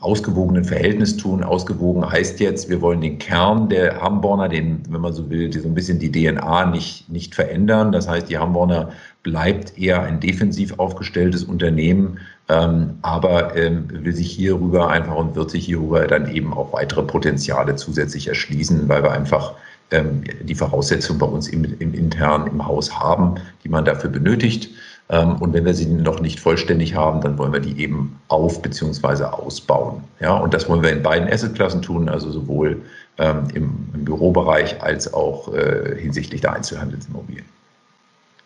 ausgewogenen 0.00 0.64
Verhältnis 0.64 1.16
tun. 1.16 1.42
Ausgewogen 1.42 2.08
heißt 2.08 2.40
jetzt, 2.40 2.68
wir 2.68 2.80
wollen 2.80 3.00
den 3.00 3.18
Kern 3.18 3.68
der 3.68 4.00
Hamborner, 4.00 4.48
den, 4.48 4.82
wenn 4.88 5.00
man 5.00 5.12
so 5.12 5.28
will, 5.28 5.52
so 5.52 5.68
ein 5.68 5.74
bisschen 5.74 5.98
die 5.98 6.10
DNA 6.10 6.66
nicht, 6.66 7.08
nicht 7.08 7.34
verändern. 7.34 7.92
Das 7.92 8.08
heißt, 8.08 8.28
die 8.28 8.38
Hamborner 8.38 8.90
bleibt 9.22 9.76
eher 9.76 10.02
ein 10.02 10.20
defensiv 10.20 10.78
aufgestelltes 10.78 11.44
Unternehmen, 11.44 12.18
ähm, 12.48 12.98
aber 13.02 13.56
ähm, 13.56 13.88
will 13.90 14.14
sich 14.14 14.30
hierüber 14.30 14.88
einfach 14.88 15.16
und 15.16 15.34
wird 15.34 15.50
sich 15.50 15.66
hierüber 15.66 16.06
dann 16.06 16.30
eben 16.30 16.54
auch 16.54 16.72
weitere 16.72 17.02
Potenziale 17.02 17.76
zusätzlich 17.76 18.28
erschließen, 18.28 18.88
weil 18.88 19.02
wir 19.02 19.12
einfach 19.12 19.54
ähm, 19.90 20.22
die 20.42 20.54
Voraussetzungen 20.54 21.18
bei 21.18 21.26
uns 21.26 21.48
im, 21.48 21.64
im 21.64 21.94
intern 21.94 22.46
im 22.46 22.66
Haus 22.66 22.98
haben, 22.98 23.34
die 23.64 23.68
man 23.68 23.84
dafür 23.84 24.10
benötigt. 24.10 24.70
Ähm, 25.10 25.36
und 25.36 25.52
wenn 25.52 25.64
wir 25.64 25.74
sie 25.74 25.86
noch 25.86 26.20
nicht 26.20 26.38
vollständig 26.38 26.94
haben, 26.94 27.20
dann 27.20 27.36
wollen 27.36 27.52
wir 27.52 27.60
die 27.60 27.80
eben 27.82 28.20
auf- 28.28 28.62
bzw. 28.62 29.24
ausbauen. 29.24 30.04
Ja, 30.20 30.34
und 30.34 30.54
das 30.54 30.68
wollen 30.68 30.82
wir 30.82 30.92
in 30.92 31.02
beiden 31.02 31.30
Assetklassen 31.30 31.82
tun, 31.82 32.08
also 32.08 32.30
sowohl 32.30 32.80
ähm, 33.18 33.48
im, 33.54 33.88
im, 33.92 34.04
Bürobereich 34.04 34.80
als 34.82 35.12
auch 35.12 35.52
äh, 35.52 35.96
hinsichtlich 36.00 36.40
der 36.40 36.52
Einzelhandelsimmobilien. 36.52 37.44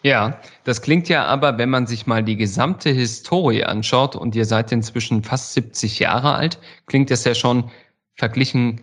Ja, 0.03 0.39
das 0.65 0.83
klingt 0.83 1.09
ja 1.09 1.25
aber, 1.27 1.59
wenn 1.59 1.71
man 1.71 1.87
sich 1.87 2.07
mal 2.07 2.23
die 2.23 2.37
gesamte 2.37 2.91
Historie 2.91 3.65
anschaut 3.65 4.17
und 4.17 4.35
ihr 4.35 4.45
seid 4.45 4.73
inzwischen 4.73 5.23
fast 5.23 5.55
70 5.55 5.99
Jahre 5.99 6.35
alt, 6.35 6.59
klingt 6.87 7.11
das 7.11 7.25
ja 7.25 7.35
schon 7.35 7.71
verglichen 8.17 8.81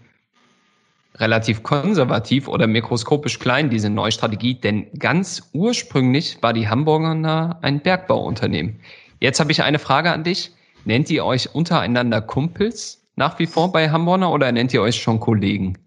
relativ 1.15 1.63
konservativ 1.63 2.47
oder 2.47 2.67
mikroskopisch 2.67 3.39
klein, 3.39 3.69
diese 3.69 3.89
neue 3.89 4.11
Strategie, 4.11 4.55
denn 4.55 4.87
ganz 4.97 5.49
ursprünglich 5.53 6.37
war 6.41 6.53
die 6.53 6.69
Hamburger 6.69 7.59
ein 7.61 7.81
Bergbauunternehmen. 7.81 8.79
Jetzt 9.19 9.39
habe 9.39 9.51
ich 9.51 9.61
eine 9.63 9.79
Frage 9.79 10.11
an 10.11 10.23
dich. 10.23 10.51
Nennt 10.83 11.09
ihr 11.11 11.25
euch 11.25 11.53
untereinander 11.53 12.21
Kumpels 12.21 13.05
nach 13.15 13.37
wie 13.37 13.45
vor 13.45 13.71
bei 13.71 13.89
Hamburger 13.89 14.31
oder 14.31 14.51
nennt 14.51 14.73
ihr 14.73 14.81
euch 14.81 15.01
schon 15.01 15.19
Kollegen? 15.19 15.77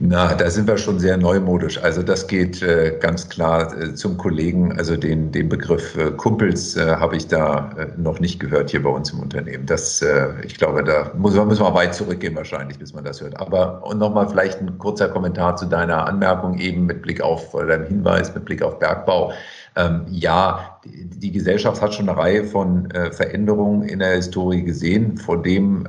Na, 0.00 0.32
da 0.32 0.48
sind 0.48 0.68
wir 0.68 0.78
schon 0.78 1.00
sehr 1.00 1.16
neumodisch. 1.16 1.82
Also 1.82 2.04
das 2.04 2.28
geht 2.28 2.62
äh, 2.62 2.96
ganz 3.00 3.28
klar 3.28 3.76
äh, 3.76 3.94
zum 3.94 4.16
Kollegen. 4.16 4.78
Also 4.78 4.96
den, 4.96 5.32
den 5.32 5.48
Begriff 5.48 5.96
äh, 5.96 6.12
Kumpels 6.12 6.76
äh, 6.76 6.94
habe 6.94 7.16
ich 7.16 7.26
da 7.26 7.72
äh, 7.76 7.88
noch 7.96 8.20
nicht 8.20 8.38
gehört 8.38 8.70
hier 8.70 8.84
bei 8.84 8.90
uns 8.90 9.10
im 9.10 9.18
Unternehmen. 9.18 9.66
Das, 9.66 10.00
äh, 10.00 10.28
ich 10.44 10.56
glaube, 10.56 10.84
da 10.84 11.10
muss 11.18 11.34
müssen 11.34 11.64
wir 11.64 11.74
weit 11.74 11.96
zurückgehen 11.96 12.36
wahrscheinlich, 12.36 12.78
bis 12.78 12.94
man 12.94 13.02
das 13.02 13.20
hört. 13.20 13.40
Aber 13.40 13.82
nochmal 13.96 14.28
vielleicht 14.28 14.60
ein 14.60 14.78
kurzer 14.78 15.08
Kommentar 15.08 15.56
zu 15.56 15.66
deiner 15.66 16.06
Anmerkung 16.06 16.58
eben 16.58 16.86
mit 16.86 17.02
Blick 17.02 17.20
auf, 17.20 17.52
oder 17.52 17.66
deinem 17.66 17.88
Hinweis 17.88 18.32
mit 18.32 18.44
Blick 18.44 18.62
auf 18.62 18.78
Bergbau. 18.78 19.32
Ähm, 19.74 20.02
ja, 20.08 20.78
die, 20.84 21.06
die, 21.06 21.32
Gesellschaft 21.32 21.82
hat 21.82 21.92
schon 21.92 22.08
eine 22.08 22.16
Reihe 22.16 22.44
von 22.44 22.88
Veränderungen 23.10 23.82
in 23.82 23.98
der 23.98 24.14
Historie 24.14 24.62
gesehen, 24.62 25.18
vor 25.18 25.42
dem, 25.42 25.84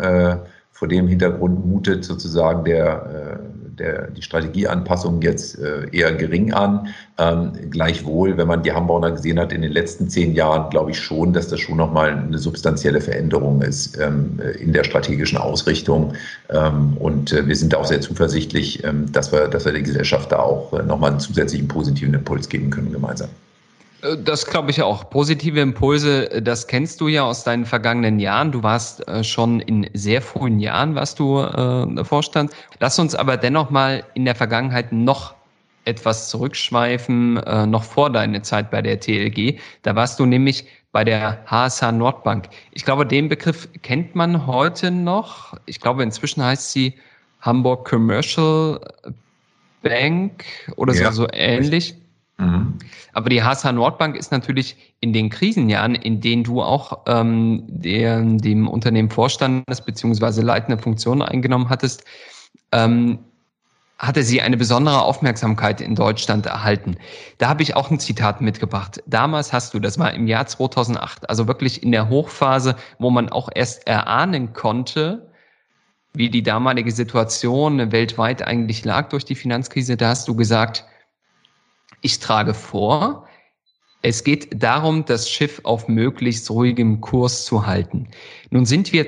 vor 0.71 0.87
dem 0.87 1.07
Hintergrund 1.07 1.65
mutet 1.65 2.03
sozusagen 2.03 2.65
der 2.65 3.39
der, 3.79 4.11
die 4.11 4.21
Strategieanpassung 4.21 5.21
jetzt 5.21 5.57
äh, 5.59 5.87
eher 5.91 6.13
gering 6.13 6.53
an. 6.53 6.87
Ähm, 7.17 7.51
gleichwohl, 7.69 8.37
wenn 8.37 8.47
man 8.47 8.63
die 8.63 8.71
Hamburger 8.71 9.11
gesehen 9.11 9.39
hat 9.39 9.51
in 9.51 9.61
den 9.61 9.71
letzten 9.71 10.09
zehn 10.09 10.33
Jahren, 10.33 10.69
glaube 10.69 10.91
ich 10.91 10.99
schon, 10.99 11.33
dass 11.33 11.47
das 11.47 11.59
schon 11.59 11.77
nochmal 11.77 12.11
eine 12.11 12.37
substanzielle 12.37 13.01
Veränderung 13.01 13.61
ist 13.61 13.97
ähm, 13.99 14.39
in 14.59 14.73
der 14.73 14.83
strategischen 14.83 15.37
Ausrichtung. 15.37 16.13
Ähm, 16.49 16.97
und 16.97 17.33
äh, 17.33 17.47
wir 17.47 17.55
sind 17.55 17.75
auch 17.75 17.85
sehr 17.85 18.01
zuversichtlich, 18.01 18.83
ähm, 18.83 19.11
dass, 19.11 19.31
wir, 19.31 19.47
dass 19.47 19.65
wir 19.65 19.71
der 19.71 19.81
Gesellschaft 19.81 20.31
da 20.31 20.39
auch 20.39 20.73
äh, 20.73 20.83
nochmal 20.83 21.11
einen 21.11 21.19
zusätzlichen 21.19 21.67
positiven 21.67 22.13
Impuls 22.13 22.47
geben 22.49 22.69
können 22.69 22.91
gemeinsam. 22.91 23.29
Äh, 24.01 24.17
das 24.17 24.45
glaube 24.45 24.71
ich 24.71 24.81
auch. 24.81 25.09
Positive 25.09 25.59
Impulse, 25.59 26.31
äh, 26.31 26.41
das 26.41 26.67
kennst 26.67 27.01
du 27.01 27.07
ja 27.07 27.23
aus 27.23 27.43
deinen 27.43 27.65
vergangenen 27.65 28.19
Jahren. 28.19 28.51
Du 28.51 28.63
warst 28.63 29.07
äh, 29.07 29.23
schon 29.23 29.59
in 29.59 29.89
sehr 29.93 30.21
frühen 30.21 30.59
Jahren, 30.59 30.95
warst 30.95 31.19
du 31.19 31.39
äh, 31.39 32.03
Vorstand. 32.03 32.51
Lass 32.79 32.99
uns 32.99 33.15
aber 33.15 33.37
dennoch 33.37 33.69
mal 33.69 34.03
in 34.13 34.25
der 34.25 34.35
Vergangenheit 34.35 34.91
noch 34.91 35.35
etwas 35.85 36.29
zurückschweifen, 36.29 37.37
äh, 37.37 37.65
noch 37.65 37.83
vor 37.83 38.11
deiner 38.11 38.43
Zeit 38.43 38.69
bei 38.71 38.81
der 38.81 38.99
TLG. 38.99 39.59
Da 39.81 39.95
warst 39.95 40.19
du 40.19 40.25
nämlich 40.25 40.65
bei 40.91 41.03
der 41.03 41.43
HSH 41.45 41.91
Nordbank. 41.91 42.49
Ich 42.71 42.83
glaube, 42.83 43.05
den 43.05 43.29
Begriff 43.29 43.69
kennt 43.81 44.15
man 44.15 44.47
heute 44.47 44.91
noch. 44.91 45.55
Ich 45.65 45.79
glaube, 45.79 46.03
inzwischen 46.03 46.43
heißt 46.43 46.71
sie 46.71 46.95
Hamburg 47.41 47.87
Commercial 47.87 48.79
Bank 49.81 50.43
oder 50.75 50.93
ja. 50.93 51.11
so, 51.11 51.23
so 51.23 51.27
ähnlich. 51.31 51.95
Mhm. 52.39 52.77
Aber 53.13 53.29
die 53.29 53.43
HSH 53.43 53.71
Nordbank 53.73 54.15
ist 54.15 54.31
natürlich 54.31 54.95
in 55.01 55.11
den 55.11 55.29
Krisenjahren, 55.29 55.93
in 55.93 56.21
denen 56.21 56.43
du 56.43 56.61
auch 56.61 57.01
ähm, 57.05 57.63
der, 57.67 58.21
dem 58.21 58.67
Unternehmen 58.67 59.09
vorstandest 59.09 59.85
beziehungsweise 59.85 60.41
leitende 60.41 60.81
Funktionen 60.81 61.21
eingenommen 61.21 61.69
hattest, 61.69 62.05
ähm, 62.71 63.19
hatte 63.97 64.23
sie 64.23 64.41
eine 64.41 64.55
besondere 64.55 65.01
Aufmerksamkeit 65.01 65.81
in 65.81 65.95
Deutschland 65.95 66.45
erhalten. 66.45 66.95
Da 67.37 67.49
habe 67.49 67.61
ich 67.61 67.75
auch 67.75 67.91
ein 67.91 67.99
Zitat 67.99 68.39
mitgebracht. 68.39 69.03
Damals 69.05 69.51
hast 69.51 69.73
du, 69.73 69.79
das 69.79 69.99
war 69.99 70.13
im 70.13 70.25
Jahr 70.25 70.47
2008, 70.47 71.29
also 71.29 71.49
wirklich 71.49 71.83
in 71.83 71.91
der 71.91 72.07
Hochphase, 72.07 72.77
wo 72.99 73.09
man 73.09 73.27
auch 73.27 73.49
erst 73.53 73.85
erahnen 73.85 74.53
konnte, 74.53 75.29
wie 76.13 76.29
die 76.29 76.43
damalige 76.43 76.93
Situation 76.93 77.91
weltweit 77.91 78.41
eigentlich 78.47 78.85
lag 78.85 79.09
durch 79.09 79.25
die 79.25 79.35
Finanzkrise, 79.35 79.97
da 79.97 80.09
hast 80.09 80.29
du 80.29 80.35
gesagt, 80.35 80.85
ich 82.01 82.19
trage 82.19 82.53
vor, 82.53 83.27
es 84.01 84.23
geht 84.23 84.63
darum, 84.63 85.05
das 85.05 85.29
Schiff 85.29 85.61
auf 85.63 85.87
möglichst 85.87 86.49
ruhigem 86.49 87.01
Kurs 87.01 87.43
zu 87.45 87.65
halten. 87.65 88.07
Nun 88.49 88.65
sind 88.65 88.93
wir 88.93 89.05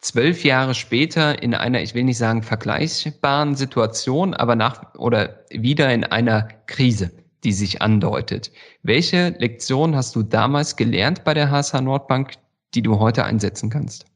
zwölf 0.00 0.44
Jahre 0.44 0.74
später 0.74 1.42
in 1.42 1.54
einer, 1.54 1.80
ich 1.82 1.94
will 1.94 2.04
nicht 2.04 2.18
sagen 2.18 2.42
vergleichbaren 2.42 3.54
Situation, 3.54 4.34
aber 4.34 4.56
nach 4.56 4.94
oder 4.96 5.44
wieder 5.50 5.92
in 5.92 6.04
einer 6.04 6.48
Krise, 6.66 7.10
die 7.44 7.52
sich 7.52 7.80
andeutet. 7.80 8.50
Welche 8.82 9.30
Lektion 9.38 9.94
hast 9.94 10.16
du 10.16 10.22
damals 10.22 10.76
gelernt 10.76 11.24
bei 11.24 11.32
der 11.32 11.50
HSH 11.50 11.80
Nordbank, 11.80 12.32
die 12.74 12.82
du 12.82 12.98
heute 12.98 13.24
einsetzen 13.24 13.70
kannst? 13.70 14.06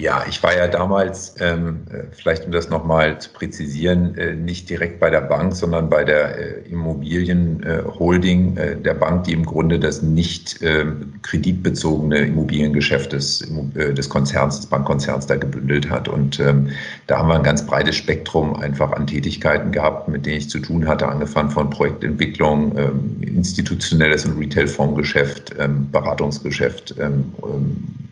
Ja, 0.00 0.24
ich 0.28 0.40
war 0.44 0.56
ja 0.56 0.68
damals, 0.68 1.34
ähm, 1.40 1.80
äh, 1.90 2.04
vielleicht 2.12 2.46
um 2.46 2.52
das 2.52 2.70
nochmal 2.70 3.20
zu 3.20 3.30
präzisieren, 3.30 4.16
äh, 4.16 4.32
nicht 4.32 4.70
direkt 4.70 5.00
bei 5.00 5.10
der 5.10 5.22
Bank, 5.22 5.56
sondern 5.56 5.90
bei 5.90 6.04
der 6.04 6.38
äh, 6.38 6.70
Immobilienholding 6.70 8.56
äh, 8.56 8.76
der 8.76 8.94
Bank, 8.94 9.24
die 9.24 9.32
im 9.32 9.44
Grunde 9.44 9.80
das 9.80 10.00
nicht 10.00 10.60
ähm, 10.62 11.14
kreditbezogene 11.22 12.18
Immobiliengeschäft 12.18 13.12
des, 13.12 13.42
äh, 13.74 13.92
des 13.92 14.08
Konzerns, 14.08 14.60
des 14.60 14.66
Bankkonzerns 14.66 15.26
da 15.26 15.34
gebündelt 15.34 15.90
hat. 15.90 16.06
Und 16.06 16.38
ähm, 16.38 16.68
da 17.08 17.18
haben 17.18 17.28
wir 17.28 17.34
ein 17.34 17.42
ganz 17.42 17.66
breites 17.66 17.96
Spektrum 17.96 18.54
einfach 18.54 18.92
an 18.92 19.08
Tätigkeiten 19.08 19.72
gehabt, 19.72 20.06
mit 20.06 20.26
denen 20.26 20.36
ich 20.36 20.48
zu 20.48 20.60
tun 20.60 20.86
hatte, 20.86 21.08
angefangen 21.08 21.50
von 21.50 21.70
Projektentwicklung, 21.70 22.78
ähm, 22.78 23.16
institutionelles 23.20 24.24
und 24.26 24.38
Retail-Fondsgeschäft, 24.38 25.56
ähm, 25.58 25.90
Beratungsgeschäft 25.90 26.94
ähm, 27.00 27.32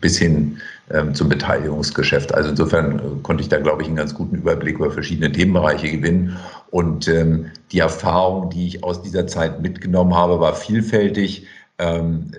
bis 0.01 0.17
hin 0.17 0.57
zum 1.13 1.29
Beteiligungsgeschäft. 1.29 2.33
Also 2.33 2.51
insofern 2.51 2.99
äh, 2.99 3.01
konnte 3.23 3.41
ich 3.41 3.49
da, 3.49 3.59
glaube 3.59 3.81
ich, 3.81 3.87
einen 3.87 3.97
ganz 3.97 4.13
guten 4.13 4.37
Überblick 4.37 4.77
über 4.77 4.91
verschiedene 4.91 5.31
Themenbereiche 5.31 5.91
gewinnen. 5.91 6.37
Und 6.71 7.07
ähm, 7.07 7.47
die 7.71 7.79
Erfahrung, 7.79 8.49
die 8.49 8.67
ich 8.67 8.83
aus 8.83 9.01
dieser 9.01 9.27
Zeit 9.27 9.61
mitgenommen 9.61 10.15
habe, 10.15 10.39
war 10.39 10.53
vielfältig. 10.53 11.45
Ähm, 11.77 12.31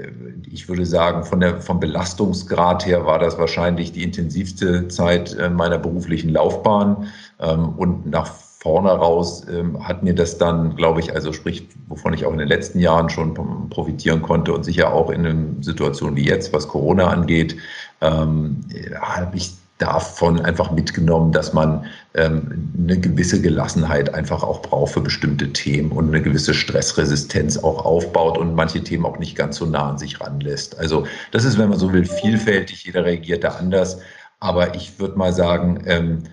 ich 0.51 0.69
würde 0.69 0.87
sagen, 0.87 1.25
von 1.25 1.41
der, 1.41 1.61
vom 1.61 1.79
Belastungsgrad 1.79 2.87
her 2.87 3.05
war 3.05 3.19
das 3.19 3.39
wahrscheinlich 3.39 3.93
die 3.93 4.03
intensivste 4.03 4.89
Zeit 4.89 5.35
äh, 5.35 5.51
meiner 5.51 5.79
beruflichen 5.79 6.31
Laufbahn. 6.31 7.09
Ähm, 7.39 7.69
und 7.77 8.07
nach 8.07 8.33
vorne 8.61 8.91
raus 8.91 9.47
ähm, 9.49 9.87
hat 9.87 10.03
mir 10.03 10.15
das 10.15 10.37
dann, 10.37 10.75
glaube 10.75 11.01
ich, 11.01 11.15
also 11.15 11.33
sprich, 11.33 11.69
wovon 11.87 12.13
ich 12.13 12.27
auch 12.27 12.33
in 12.33 12.39
den 12.39 12.49
letzten 12.49 12.81
Jahren 12.81 13.09
schon 13.09 13.35
profitieren 13.71 14.21
konnte 14.21 14.53
und 14.53 14.65
sicher 14.65 14.93
auch 14.93 15.11
in 15.11 15.25
einer 15.25 15.63
Situation 15.63 16.17
wie 16.17 16.25
jetzt, 16.25 16.53
was 16.53 16.67
Corona 16.67 17.07
angeht, 17.09 17.57
ähm, 18.01 18.61
habe 19.01 19.37
ich 19.37 19.55
davon 19.79 20.41
einfach 20.41 20.73
mitgenommen, 20.73 21.31
dass 21.31 21.53
man 21.53 21.87
ähm, 22.15 22.73
eine 22.77 22.99
gewisse 22.99 23.41
Gelassenheit 23.41 24.13
einfach 24.13 24.43
auch 24.43 24.61
braucht 24.61 24.93
für 24.93 25.01
bestimmte 25.01 25.53
Themen 25.53 25.93
und 25.93 26.09
eine 26.09 26.21
gewisse 26.21 26.53
Stressresistenz 26.53 27.59
auch 27.59 27.85
aufbaut 27.85 28.39
und 28.39 28.57
manche 28.57 28.83
Themen 28.83 29.07
auch 29.07 29.21
nicht 29.21 29.37
ganz 29.37 29.57
so 29.57 29.67
nah 29.67 29.91
an 29.91 29.99
sich 29.99 30.21
ranlässt. 30.21 30.77
Also 30.81 31.07
das 31.31 31.45
ist, 31.45 31.59
wenn 31.59 31.69
man 31.69 31.79
so 31.79 31.93
will, 31.93 32.05
vielfältig, 32.05 32.87
jeder 32.87 33.05
reagiert 33.05 33.45
da 33.45 33.51
anders. 33.51 34.01
Aber 34.41 34.75
ich 34.75 34.99
würde 34.99 35.17
mal 35.17 35.33
sagen, 35.33 35.83
ähm, 35.87 36.25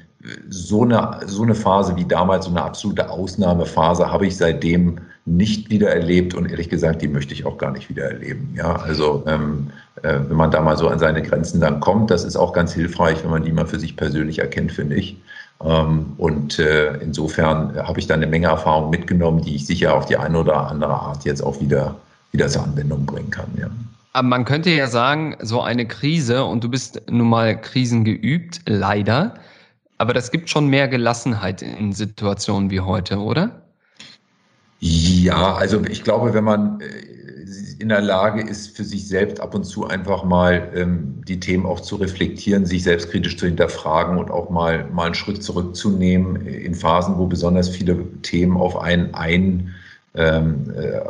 so 0.50 0.84
eine, 0.84 1.20
so 1.26 1.44
eine 1.44 1.56
Phase 1.56 1.96
wie 1.96 2.06
damals, 2.06 2.46
so 2.46 2.52
eine 2.52 2.64
absolute 2.64 3.10
Ausnahmephase 3.10 4.12
habe 4.12 4.28
ich 4.28 4.38
seitdem 4.38 5.00
nicht 5.26 5.70
wieder 5.70 5.90
erlebt 5.90 6.36
und 6.36 6.50
ehrlich 6.50 6.70
gesagt, 6.70 7.02
die 7.02 7.08
möchte 7.08 7.34
ich 7.34 7.46
auch 7.46 7.58
gar 7.58 7.72
nicht 7.72 7.90
wieder 7.90 8.06
erleben. 8.06 8.54
Ja, 8.56 8.76
also 8.76 9.24
ähm, 9.28 9.72
äh, 10.04 10.20
wenn 10.28 10.38
man 10.38 10.52
da 10.52 10.62
mal 10.62 10.78
so 10.78 10.88
an 10.88 11.00
seine 11.00 11.22
Grenzen 11.22 11.60
dann 11.60 11.80
kommt, 11.80 12.12
das 12.12 12.24
ist 12.24 12.36
auch 12.36 12.54
ganz 12.54 12.74
hilfreich, 12.74 13.24
wenn 13.24 13.32
man 13.32 13.44
die 13.44 13.52
mal 13.52 13.66
für 13.66 13.80
sich 13.80 13.98
persönlich 13.98 14.40
erkennt, 14.40 14.72
finde 14.72 14.96
ich. 14.96 15.18
Ähm, 15.64 16.14
und 16.18 16.60
äh, 16.60 16.98
insofern 16.98 17.76
habe 17.76 18.00
ich 18.00 18.08
da 18.08 18.14
eine 18.14 18.28
Menge 18.28 18.48
Erfahrung 18.48 18.90
mitgenommen, 18.90 19.42
die 19.42 19.56
ich 19.56 19.66
sicher 19.66 19.96
auf 19.96 20.06
die 20.06 20.18
eine 20.18 20.40
oder 20.40 20.70
andere 20.70 20.94
Art 20.94 21.26
jetzt 21.26 21.42
auch 21.42 21.60
wieder, 21.60 21.96
wieder 22.32 22.48
zur 22.48 22.64
Anwendung 22.64 23.06
bringen 23.06 23.32
kann. 23.32 23.48
Ja. 23.60 23.68
Aber 24.14 24.28
man 24.28 24.46
könnte 24.46 24.70
ja 24.70 24.88
sagen, 24.88 25.36
so 25.42 25.62
eine 25.62 25.88
Krise, 25.88 26.46
und 26.46 26.64
du 26.64 26.70
bist 26.70 27.02
nun 27.10 27.30
mal 27.30 27.60
krisengeübt, 27.60 28.62
leider, 28.66 29.34
aber 29.98 30.14
das 30.14 30.32
gibt 30.32 30.50
schon 30.50 30.68
mehr 30.68 30.88
Gelassenheit 30.88 31.62
in 31.62 31.94
Situationen 31.94 32.70
wie 32.70 32.82
heute, 32.82 33.18
oder? 33.18 33.62
Ja, 34.80 35.56
also 35.56 35.84
ich 35.86 36.04
glaube, 36.04 36.34
wenn 36.34 36.44
man 36.44 36.82
äh, 36.82 36.86
in 37.80 37.90
der 37.90 38.02
Lage 38.02 38.42
ist, 38.42 38.76
für 38.76 38.84
sich 38.84 39.08
selbst 39.08 39.40
ab 39.40 39.56
und 39.56 39.64
zu 39.64 39.88
einfach 39.88 40.24
mal 40.24 40.72
ähm, 40.76 41.22
die 41.28 41.40
Themen 41.40 41.66
auch 41.66 41.80
zu 41.80 41.96
reflektieren, 41.96 42.66
sich 42.66 42.84
selbstkritisch 42.84 43.38
zu 43.38 43.46
hinterfragen 43.46 44.18
und 44.18 44.32
auch 44.32 44.50
mal, 44.50 44.86
mal 44.92 45.08
einen 45.08 45.16
Schritt 45.16 45.44
zurückzunehmen 45.44 46.46
in 46.46 46.76
Phasen, 46.76 47.18
wo 47.18 47.26
besonders 47.26 47.70
viele 47.70 48.06
Themen 48.22 48.58
auf 48.58 48.78
einen 48.78 49.14
ein 49.14 49.70
äh, 49.70 49.85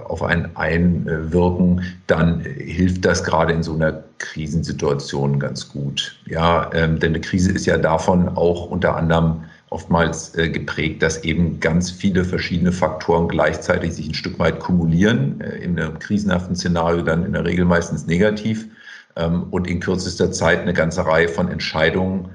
auf 0.08 0.24
einen 0.24 0.56
einwirken, 0.56 1.84
dann 2.08 2.42
hilft 2.42 3.06
das 3.06 3.24
gerade 3.24 3.54
in 3.54 3.62
so 3.62 3.76
einer 3.76 4.04
Krisensituation 4.18 5.40
ganz 5.40 5.70
gut. 5.70 6.18
Ja, 6.26 6.70
ähm, 6.74 7.00
denn 7.00 7.12
eine 7.12 7.22
Krise 7.22 7.52
ist 7.52 7.66
ja 7.66 7.78
davon 7.78 8.30
auch 8.30 8.70
unter 8.70 8.96
anderem 8.96 9.44
oftmals 9.70 10.36
äh, 10.36 10.50
geprägt, 10.50 11.04
dass 11.04 11.24
eben 11.24 11.60
ganz 11.60 11.92
viele 11.92 12.24
verschiedene 12.24 12.72
Faktoren 12.72 13.28
gleichzeitig 13.28 13.94
sich 13.94 14.08
ein 14.08 14.14
Stück 14.14 14.40
weit 14.40 14.60
kumulieren, 14.60 15.42
äh, 15.42 15.58
in 15.58 15.80
einem 15.80 16.00
krisenhaften 16.00 16.56
Szenario 16.56 17.02
dann 17.02 17.26
in 17.26 17.34
der 17.34 17.46
Regel 17.46 17.66
meistens 17.66 18.08
negativ 18.08 18.68
ähm, 19.16 19.48
und 19.52 19.68
in 19.68 19.80
kürzester 19.80 20.32
Zeit 20.32 20.62
eine 20.62 20.74
ganze 20.74 21.06
Reihe 21.06 21.28
von 21.28 21.50
Entscheidungen 21.50 22.30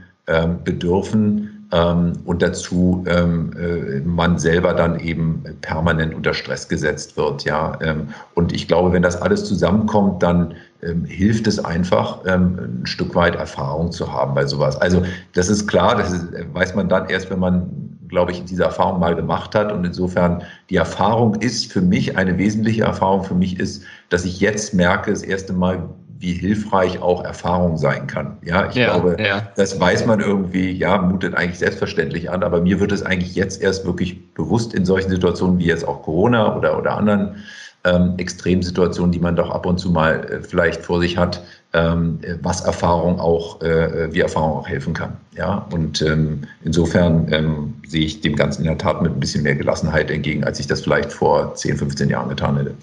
bedürfen, 0.64 1.18
ähm, 1.26 1.49
und 1.72 2.42
dazu 2.42 3.04
ähm, 3.06 3.52
äh, 3.56 4.00
man 4.00 4.38
selber 4.38 4.74
dann 4.74 4.98
eben 4.98 5.44
permanent 5.60 6.14
unter 6.14 6.34
Stress 6.34 6.68
gesetzt 6.68 7.16
wird. 7.16 7.44
Ja, 7.44 7.78
ähm, 7.80 8.08
und 8.34 8.52
ich 8.52 8.66
glaube, 8.66 8.92
wenn 8.92 9.02
das 9.02 9.20
alles 9.20 9.44
zusammenkommt, 9.44 10.22
dann 10.22 10.54
ähm, 10.82 11.04
hilft 11.04 11.46
es 11.46 11.64
einfach, 11.64 12.20
ähm, 12.26 12.80
ein 12.82 12.86
Stück 12.86 13.14
weit 13.14 13.36
Erfahrung 13.36 13.92
zu 13.92 14.12
haben 14.12 14.34
bei 14.34 14.46
sowas. 14.46 14.76
Also 14.80 15.02
das 15.34 15.48
ist 15.48 15.68
klar, 15.68 15.96
das 15.96 16.12
ist, 16.12 16.26
weiß 16.52 16.74
man 16.74 16.88
dann 16.88 17.08
erst, 17.08 17.30
wenn 17.30 17.38
man 17.38 17.70
glaube 18.10 18.32
ich, 18.32 18.44
diese 18.44 18.64
Erfahrung 18.64 18.98
mal 18.98 19.14
gemacht 19.14 19.54
hat. 19.54 19.72
Und 19.72 19.84
insofern, 19.84 20.42
die 20.68 20.76
Erfahrung 20.76 21.36
ist 21.36 21.72
für 21.72 21.80
mich, 21.80 22.18
eine 22.18 22.36
wesentliche 22.36 22.82
Erfahrung 22.82 23.22
für 23.22 23.34
mich 23.34 23.58
ist, 23.58 23.84
dass 24.08 24.24
ich 24.24 24.40
jetzt 24.40 24.74
merke, 24.74 25.12
das 25.12 25.22
erste 25.22 25.52
Mal, 25.52 25.88
wie 26.20 26.34
hilfreich 26.34 27.00
auch 27.00 27.24
Erfahrung 27.24 27.78
sein 27.78 28.06
kann. 28.06 28.36
Ja, 28.44 28.68
ich 28.68 28.74
ja, 28.74 28.92
glaube, 28.92 29.16
ja. 29.18 29.48
das 29.56 29.80
weiß 29.80 30.04
man 30.04 30.20
irgendwie, 30.20 30.70
ja, 30.70 30.98
mutet 30.98 31.34
eigentlich 31.34 31.58
selbstverständlich 31.58 32.30
an, 32.30 32.42
aber 32.42 32.60
mir 32.60 32.78
wird 32.78 32.92
es 32.92 33.02
eigentlich 33.02 33.34
jetzt 33.34 33.62
erst 33.62 33.86
wirklich 33.86 34.34
bewusst 34.34 34.74
in 34.74 34.84
solchen 34.84 35.08
Situationen 35.08 35.58
wie 35.58 35.64
jetzt 35.64 35.88
auch 35.88 36.02
Corona 36.02 36.54
oder, 36.56 36.78
oder 36.78 36.98
anderen 36.98 37.36
ähm, 37.84 38.14
Extremsituationen, 38.18 39.12
die 39.12 39.18
man 39.18 39.34
doch 39.34 39.50
ab 39.50 39.64
und 39.64 39.78
zu 39.78 39.90
mal 39.90 40.22
äh, 40.24 40.42
vielleicht 40.42 40.82
vor 40.82 41.00
sich 41.00 41.16
hat, 41.16 41.42
ähm, 41.72 42.18
was 42.42 42.60
Erfahrung 42.60 43.18
auch, 43.18 43.62
äh, 43.62 44.12
wie 44.12 44.20
Erfahrung 44.20 44.58
auch 44.58 44.68
helfen 44.68 44.92
kann. 44.92 45.16
Ja, 45.34 45.66
und 45.72 46.02
ähm, 46.02 46.42
insofern 46.62 47.32
ähm, 47.32 47.74
sehe 47.86 48.04
ich 48.04 48.20
dem 48.20 48.36
Ganzen 48.36 48.62
in 48.62 48.68
der 48.68 48.76
Tat 48.76 49.00
mit 49.00 49.12
ein 49.12 49.20
bisschen 49.20 49.42
mehr 49.42 49.54
Gelassenheit 49.54 50.10
entgegen, 50.10 50.44
als 50.44 50.60
ich 50.60 50.66
das 50.66 50.82
vielleicht 50.82 51.12
vor 51.12 51.54
10, 51.54 51.78
15 51.78 52.10
Jahren 52.10 52.28
getan 52.28 52.58
hätte. 52.58 52.74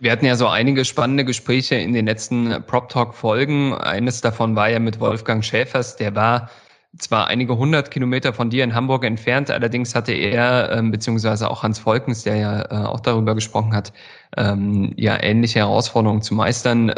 Wir 0.00 0.12
hatten 0.12 0.24
ja 0.24 0.34
so 0.34 0.48
einige 0.48 0.86
spannende 0.86 1.26
Gespräche 1.26 1.74
in 1.74 1.92
den 1.92 2.06
letzten 2.06 2.64
Prop 2.66 2.88
Talk 2.88 3.14
Folgen. 3.14 3.74
Eines 3.74 4.22
davon 4.22 4.56
war 4.56 4.70
ja 4.70 4.78
mit 4.78 4.98
Wolfgang 4.98 5.44
Schäfers, 5.44 5.96
der 5.96 6.16
war 6.16 6.48
zwar 6.96 7.26
einige 7.26 7.58
hundert 7.58 7.90
Kilometer 7.90 8.32
von 8.32 8.48
dir 8.48 8.64
in 8.64 8.74
Hamburg 8.74 9.04
entfernt, 9.04 9.50
allerdings 9.50 9.94
hatte 9.94 10.12
er, 10.12 10.72
ähm, 10.72 10.90
beziehungsweise 10.90 11.50
auch 11.50 11.62
Hans 11.62 11.78
Volkens, 11.78 12.22
der 12.22 12.36
ja 12.36 12.62
äh, 12.62 12.86
auch 12.86 13.00
darüber 13.00 13.34
gesprochen 13.34 13.74
hat, 13.74 13.92
ähm, 14.38 14.94
ja 14.96 15.22
ähnliche 15.22 15.58
Herausforderungen 15.58 16.22
zu 16.22 16.34
meistern. 16.34 16.94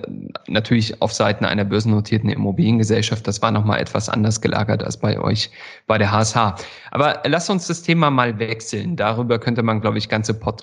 Natürlich 0.46 1.02
auf 1.02 1.12
Seiten 1.12 1.44
einer 1.44 1.64
börsennotierten 1.64 2.30
Immobiliengesellschaft. 2.30 3.26
Das 3.26 3.42
war 3.42 3.50
nochmal 3.50 3.80
etwas 3.80 4.08
anders 4.08 4.40
gelagert 4.40 4.84
als 4.84 4.96
bei 4.96 5.18
euch 5.18 5.50
bei 5.88 5.98
der 5.98 6.12
HSH. 6.12 6.54
Aber 6.92 7.20
lass 7.26 7.50
uns 7.50 7.66
das 7.66 7.82
Thema 7.82 8.10
mal 8.10 8.38
wechseln. 8.38 8.94
Darüber 8.94 9.40
könnte 9.40 9.64
man, 9.64 9.80
glaube 9.80 9.98
ich, 9.98 10.08
ganze 10.08 10.34
Pod 10.34 10.62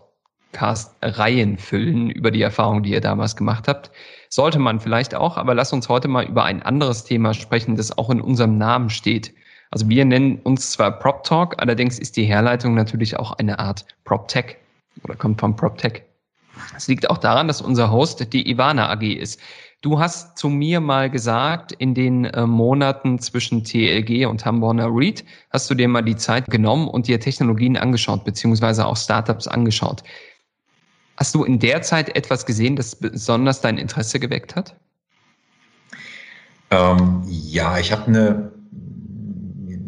Podcast-Reihen 0.51 1.57
füllen 1.57 2.09
über 2.09 2.31
die 2.31 2.41
Erfahrung, 2.41 2.83
die 2.83 2.91
ihr 2.91 3.01
damals 3.01 3.35
gemacht 3.35 3.67
habt. 3.67 3.91
Sollte 4.29 4.59
man 4.59 4.79
vielleicht 4.79 5.15
auch, 5.15 5.37
aber 5.37 5.53
lass 5.53 5.73
uns 5.73 5.89
heute 5.89 6.07
mal 6.07 6.25
über 6.25 6.43
ein 6.43 6.61
anderes 6.61 7.03
Thema 7.03 7.33
sprechen, 7.33 7.75
das 7.75 7.97
auch 7.97 8.09
in 8.09 8.21
unserem 8.21 8.57
Namen 8.57 8.89
steht. 8.89 9.33
Also 9.71 9.87
wir 9.89 10.05
nennen 10.05 10.39
uns 10.43 10.71
zwar 10.71 10.91
Prop 10.91 11.23
Talk, 11.23 11.55
allerdings 11.61 11.99
ist 11.99 12.17
die 12.17 12.25
Herleitung 12.25 12.73
natürlich 12.73 13.17
auch 13.17 13.33
eine 13.33 13.59
Art 13.59 13.85
Prop 14.03 14.27
Tech 14.27 14.57
oder 15.03 15.15
kommt 15.15 15.39
vom 15.39 15.55
Prop 15.55 15.77
Tech. 15.77 16.03
Es 16.75 16.87
liegt 16.87 17.09
auch 17.09 17.19
daran, 17.19 17.47
dass 17.47 17.61
unser 17.61 17.91
Host 17.91 18.33
die 18.33 18.49
Ivana 18.49 18.89
AG 18.91 19.03
ist. 19.03 19.39
Du 19.81 19.97
hast 19.97 20.37
zu 20.37 20.49
mir 20.49 20.81
mal 20.81 21.09
gesagt, 21.09 21.71
in 21.71 21.93
den 21.93 22.25
äh, 22.25 22.45
Monaten 22.45 23.19
zwischen 23.19 23.63
TLG 23.63 24.25
und 24.25 24.45
Hamburger 24.45 24.89
Read 24.91 25.23
hast 25.51 25.69
du 25.69 25.75
dir 25.75 25.87
mal 25.87 26.01
die 26.01 26.17
Zeit 26.17 26.47
genommen 26.47 26.89
und 26.89 27.07
dir 27.07 27.21
Technologien 27.21 27.77
angeschaut, 27.77 28.25
beziehungsweise 28.25 28.85
auch 28.85 28.97
Startups 28.97 29.47
angeschaut. 29.47 30.03
Hast 31.19 31.35
du 31.35 31.43
in 31.43 31.59
der 31.59 31.81
Zeit 31.81 32.15
etwas 32.15 32.45
gesehen, 32.45 32.77
das 32.77 32.95
besonders 32.95 33.59
dein 33.59 33.77
Interesse 33.77 34.21
geweckt 34.21 34.55
hat? 34.55 34.73
Ähm, 36.71 37.23
ja, 37.27 37.77
ich 37.77 37.91
habe 37.91 38.07
eine, 38.07 38.51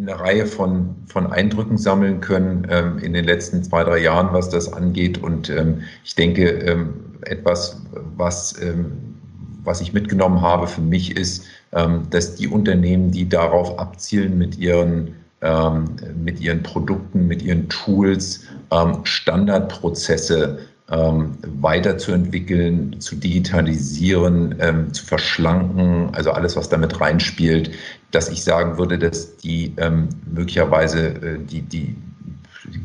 eine 0.02 0.20
Reihe 0.20 0.46
von, 0.46 0.94
von 1.06 1.32
Eindrücken 1.32 1.78
sammeln 1.78 2.20
können 2.20 2.68
ähm, 2.70 2.98
in 3.00 3.14
den 3.14 3.24
letzten 3.24 3.64
zwei, 3.64 3.86
drei 3.86 4.00
Jahren, 4.00 4.34
was 4.34 4.50
das 4.50 4.74
angeht. 4.74 5.20
Und 5.24 5.50
ähm, 5.50 5.84
ich 6.04 6.16
denke, 6.16 6.50
ähm, 6.50 6.96
etwas, 7.22 7.82
was, 8.18 8.62
ähm, 8.62 8.92
was 9.64 9.80
ich 9.80 9.94
mitgenommen 9.94 10.42
habe 10.42 10.68
für 10.68 10.82
mich 10.82 11.16
ist, 11.16 11.46
ähm, 11.72 12.10
dass 12.10 12.36
die 12.36 12.50
Unternehmen, 12.50 13.12
die 13.12 13.30
darauf 13.30 13.80
abzielen, 13.80 14.38
mit 14.38 14.58
ihren 14.58 15.16
mit 16.24 16.40
ihren 16.40 16.62
Produkten, 16.62 17.26
mit 17.26 17.42
ihren 17.42 17.68
Tools 17.68 18.42
Standardprozesse 19.06 20.60
ähm, 20.92 21.38
weiterzuentwickeln, 21.62 23.00
zu 23.00 23.16
digitalisieren, 23.16 24.56
ähm, 24.60 24.94
zu 24.94 25.06
verschlanken, 25.06 26.10
also 26.14 26.32
alles, 26.32 26.56
was 26.56 26.70
damit 26.70 27.00
reinspielt, 27.00 27.72
dass 28.12 28.30
ich 28.30 28.44
sagen 28.44 28.78
würde, 28.78 29.00
dass 29.00 29.38
die 29.38 29.74
ähm, 29.78 30.10
möglicherweise 30.30 31.08
äh, 31.08 31.38
die, 31.40 31.62
die 31.62 31.96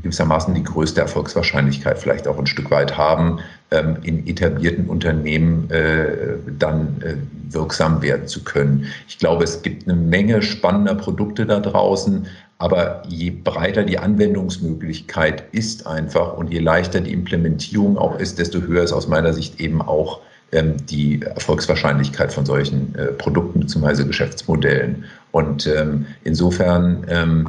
gewissermaßen 0.03 0.55
die 0.55 0.63
größte 0.63 1.01
Erfolgswahrscheinlichkeit 1.01 1.99
vielleicht 1.99 2.29
auch 2.29 2.39
ein 2.39 2.47
Stück 2.47 2.71
weit 2.71 2.97
haben, 2.97 3.41
ähm, 3.71 3.97
in 4.03 4.27
etablierten 4.27 4.87
Unternehmen 4.87 5.71
äh, 5.71 6.39
dann 6.59 7.03
äh, 7.03 7.17
wirksam 7.53 8.03
werden 8.03 8.27
zu 8.27 8.45
können. 8.45 8.87
Ich 9.09 9.19
glaube, 9.19 9.45
es 9.45 9.63
gibt 9.63 9.89
eine 9.89 9.99
Menge 9.99 10.43
spannender 10.43 10.95
Produkte 10.95 11.47
da 11.47 11.61
draußen, 11.61 12.27
aber 12.59 13.03
je 13.09 13.31
breiter 13.31 13.85
die 13.85 13.99
Anwendungsmöglichkeit 13.99 15.45
ist 15.53 15.87
einfach 15.87 16.37
und 16.37 16.51
je 16.51 16.61
leichter 16.61 17.01
die 17.01 17.13
Implementierung 17.13 17.99
auch 17.99 18.19
ist, 18.19 18.39
desto 18.39 18.61
höher 18.61 18.83
ist 18.83 18.93
aus 18.93 19.09
meiner 19.09 19.33
Sicht 19.33 19.61
eben 19.61 19.83
auch 19.83 20.21
ähm, 20.53 20.75
die 20.87 21.21
Erfolgswahrscheinlichkeit 21.23 22.33
von 22.33 22.47
solchen 22.47 22.95
äh, 22.95 23.07
Produkten 23.07 23.61
bzw. 23.61 24.05
Geschäftsmodellen. 24.05 25.05
Und 25.33 25.67
ähm, 25.67 26.07
insofern 26.25 27.05
ähm, 27.09 27.49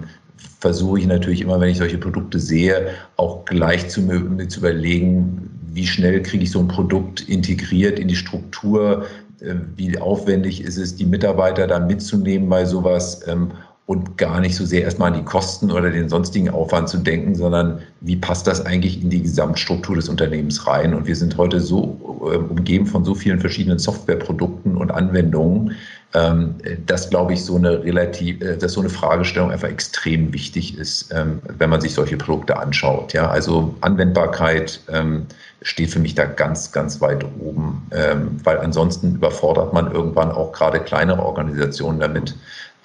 versuche 0.59 0.99
ich 0.99 1.07
natürlich 1.07 1.41
immer, 1.41 1.59
wenn 1.61 1.69
ich 1.69 1.77
solche 1.77 1.99
Produkte 1.99 2.39
sehe, 2.39 2.87
auch 3.15 3.45
gleich 3.45 3.87
zu, 3.89 4.01
mir 4.01 4.47
zu 4.49 4.59
überlegen, 4.59 5.49
wie 5.71 5.87
schnell 5.87 6.21
kriege 6.23 6.43
ich 6.43 6.51
so 6.51 6.59
ein 6.59 6.67
Produkt 6.67 7.21
integriert 7.29 7.99
in 7.99 8.07
die 8.07 8.15
Struktur, 8.15 9.05
äh, 9.39 9.53
wie 9.75 9.97
aufwendig 9.99 10.61
ist 10.61 10.77
es, 10.77 10.95
die 10.95 11.05
Mitarbeiter 11.05 11.67
da 11.67 11.79
mitzunehmen 11.79 12.49
bei 12.49 12.65
sowas 12.65 13.21
ähm, 13.27 13.51
und 13.87 14.17
gar 14.17 14.41
nicht 14.41 14.55
so 14.57 14.65
sehr 14.65 14.81
erstmal 14.83 15.13
an 15.13 15.17
die 15.17 15.23
Kosten 15.23 15.71
oder 15.71 15.89
den 15.89 16.09
sonstigen 16.09 16.49
Aufwand 16.49 16.89
zu 16.89 16.97
denken, 16.97 17.35
sondern 17.35 17.79
wie 18.01 18.17
passt 18.17 18.45
das 18.45 18.65
eigentlich 18.65 19.01
in 19.01 19.09
die 19.09 19.23
Gesamtstruktur 19.23 19.95
des 19.95 20.09
Unternehmens 20.09 20.67
rein? 20.67 20.93
Und 20.93 21.07
wir 21.07 21.15
sind 21.15 21.37
heute 21.37 21.61
so 21.61 22.19
äh, 22.29 22.35
umgeben 22.35 22.85
von 22.85 23.05
so 23.05 23.15
vielen 23.15 23.39
verschiedenen 23.39 23.79
Softwareprodukten 23.79 24.75
und 24.75 24.91
Anwendungen, 24.91 25.77
ähm, 26.13 26.55
dass, 26.85 27.09
glaube 27.09 27.31
ich, 27.31 27.45
so 27.45 27.55
eine 27.55 27.81
relativ, 27.81 28.41
äh, 28.41 28.57
dass 28.57 28.73
so 28.73 28.81
eine 28.81 28.89
Fragestellung 28.89 29.51
einfach 29.51 29.69
extrem 29.69 30.33
wichtig 30.33 30.77
ist, 30.77 31.13
ähm, 31.13 31.39
wenn 31.57 31.69
man 31.69 31.79
sich 31.79 31.93
solche 31.93 32.17
Produkte 32.17 32.57
anschaut. 32.57 33.13
Ja, 33.13 33.29
also 33.29 33.73
Anwendbarkeit 33.79 34.81
ähm, 34.91 35.27
steht 35.61 35.91
für 35.91 35.99
mich 35.99 36.13
da 36.13 36.25
ganz, 36.25 36.73
ganz 36.73 36.99
weit 36.99 37.25
oben, 37.39 37.87
ähm, 37.91 38.37
weil 38.43 38.57
ansonsten 38.57 39.15
überfordert 39.15 39.71
man 39.71 39.89
irgendwann 39.93 40.31
auch 40.31 40.51
gerade 40.51 40.81
kleinere 40.81 41.23
Organisationen 41.23 42.01
damit, 42.01 42.35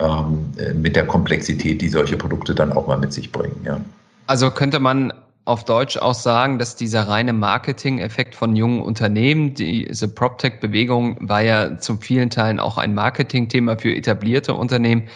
ähm, 0.03 0.81
mit 0.81 0.97
der 0.97 1.07
Komplexität, 1.07 1.81
die 1.81 1.88
solche 1.88 2.17
Produkte 2.17 2.55
dann 2.55 2.73
auch 2.73 2.87
mal 2.87 2.99
mit 2.99 3.12
sich 3.12 3.31
bringen. 3.31 3.61
Ja. 3.65 3.81
Also 4.27 4.51
könnte 4.51 4.81
man 4.81 5.12
auf 5.45 5.65
Deutsch 5.65 5.97
auch 5.97 6.15
sagen, 6.15 6.59
dass 6.59 6.77
dieser 6.77 7.09
reine 7.09 7.33
Marketing-Effekt 7.33 8.35
von 8.35 8.55
jungen 8.55 8.81
Unternehmen, 8.81 9.55
diese 9.55 10.09
PropTech-Bewegung 10.09 11.17
war 11.29 11.43
ja 11.43 11.79
zu 11.79 11.97
vielen 11.97 12.31
Teilen 12.31 12.61
auch 12.61 12.79
ein 12.79 12.95
Marketing-Thema 12.95 13.77
für 13.77 13.95
etablierte 13.95 14.55
Unternehmen, 14.55 15.09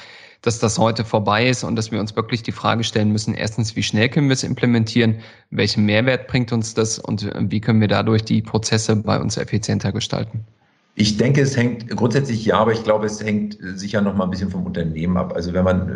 dass 0.43 0.59
das 0.59 0.79
heute 0.79 1.05
vorbei 1.05 1.49
ist 1.49 1.65
und 1.65 1.77
dass 1.77 1.91
wir 1.93 2.01
uns 2.01 2.15
wirklich 2.15 2.43
die 2.43 2.53
Frage 2.53 2.85
stellen 2.85 3.13
müssen, 3.13 3.35
erstens, 3.35 3.77
wie 3.77 3.83
schnell 3.83 4.09
können 4.09 4.29
wir 4.29 4.35
es 4.35 4.43
implementieren, 4.43 5.17
welchen 5.51 5.85
Mehrwert 5.85 6.27
bringt 6.27 6.53
uns 6.53 6.75
das 6.75 6.99
und 6.99 7.31
wie 7.51 7.61
können 7.61 7.81
wir 7.81 7.89
dadurch 7.89 8.25
die 8.25 8.43
Prozesse 8.43 8.97
bei 8.97 9.19
uns 9.21 9.37
effizienter 9.37 9.93
gestalten? 9.93 10.45
Ich 10.99 11.19
denke, 11.19 11.43
es 11.43 11.57
hängt 11.57 11.95
grundsätzlich 11.95 12.47
ja, 12.47 12.57
aber 12.57 12.73
ich 12.73 12.83
glaube, 12.83 13.05
es 13.05 13.23
hängt 13.23 13.59
sicher 13.61 14.01
noch 14.01 14.15
mal 14.15 14.25
ein 14.25 14.31
bisschen 14.31 14.51
vom 14.51 14.65
Unternehmen 14.65 15.19
ab. 15.19 15.35
Also 15.37 15.53
wenn 15.53 15.65
man 15.65 15.89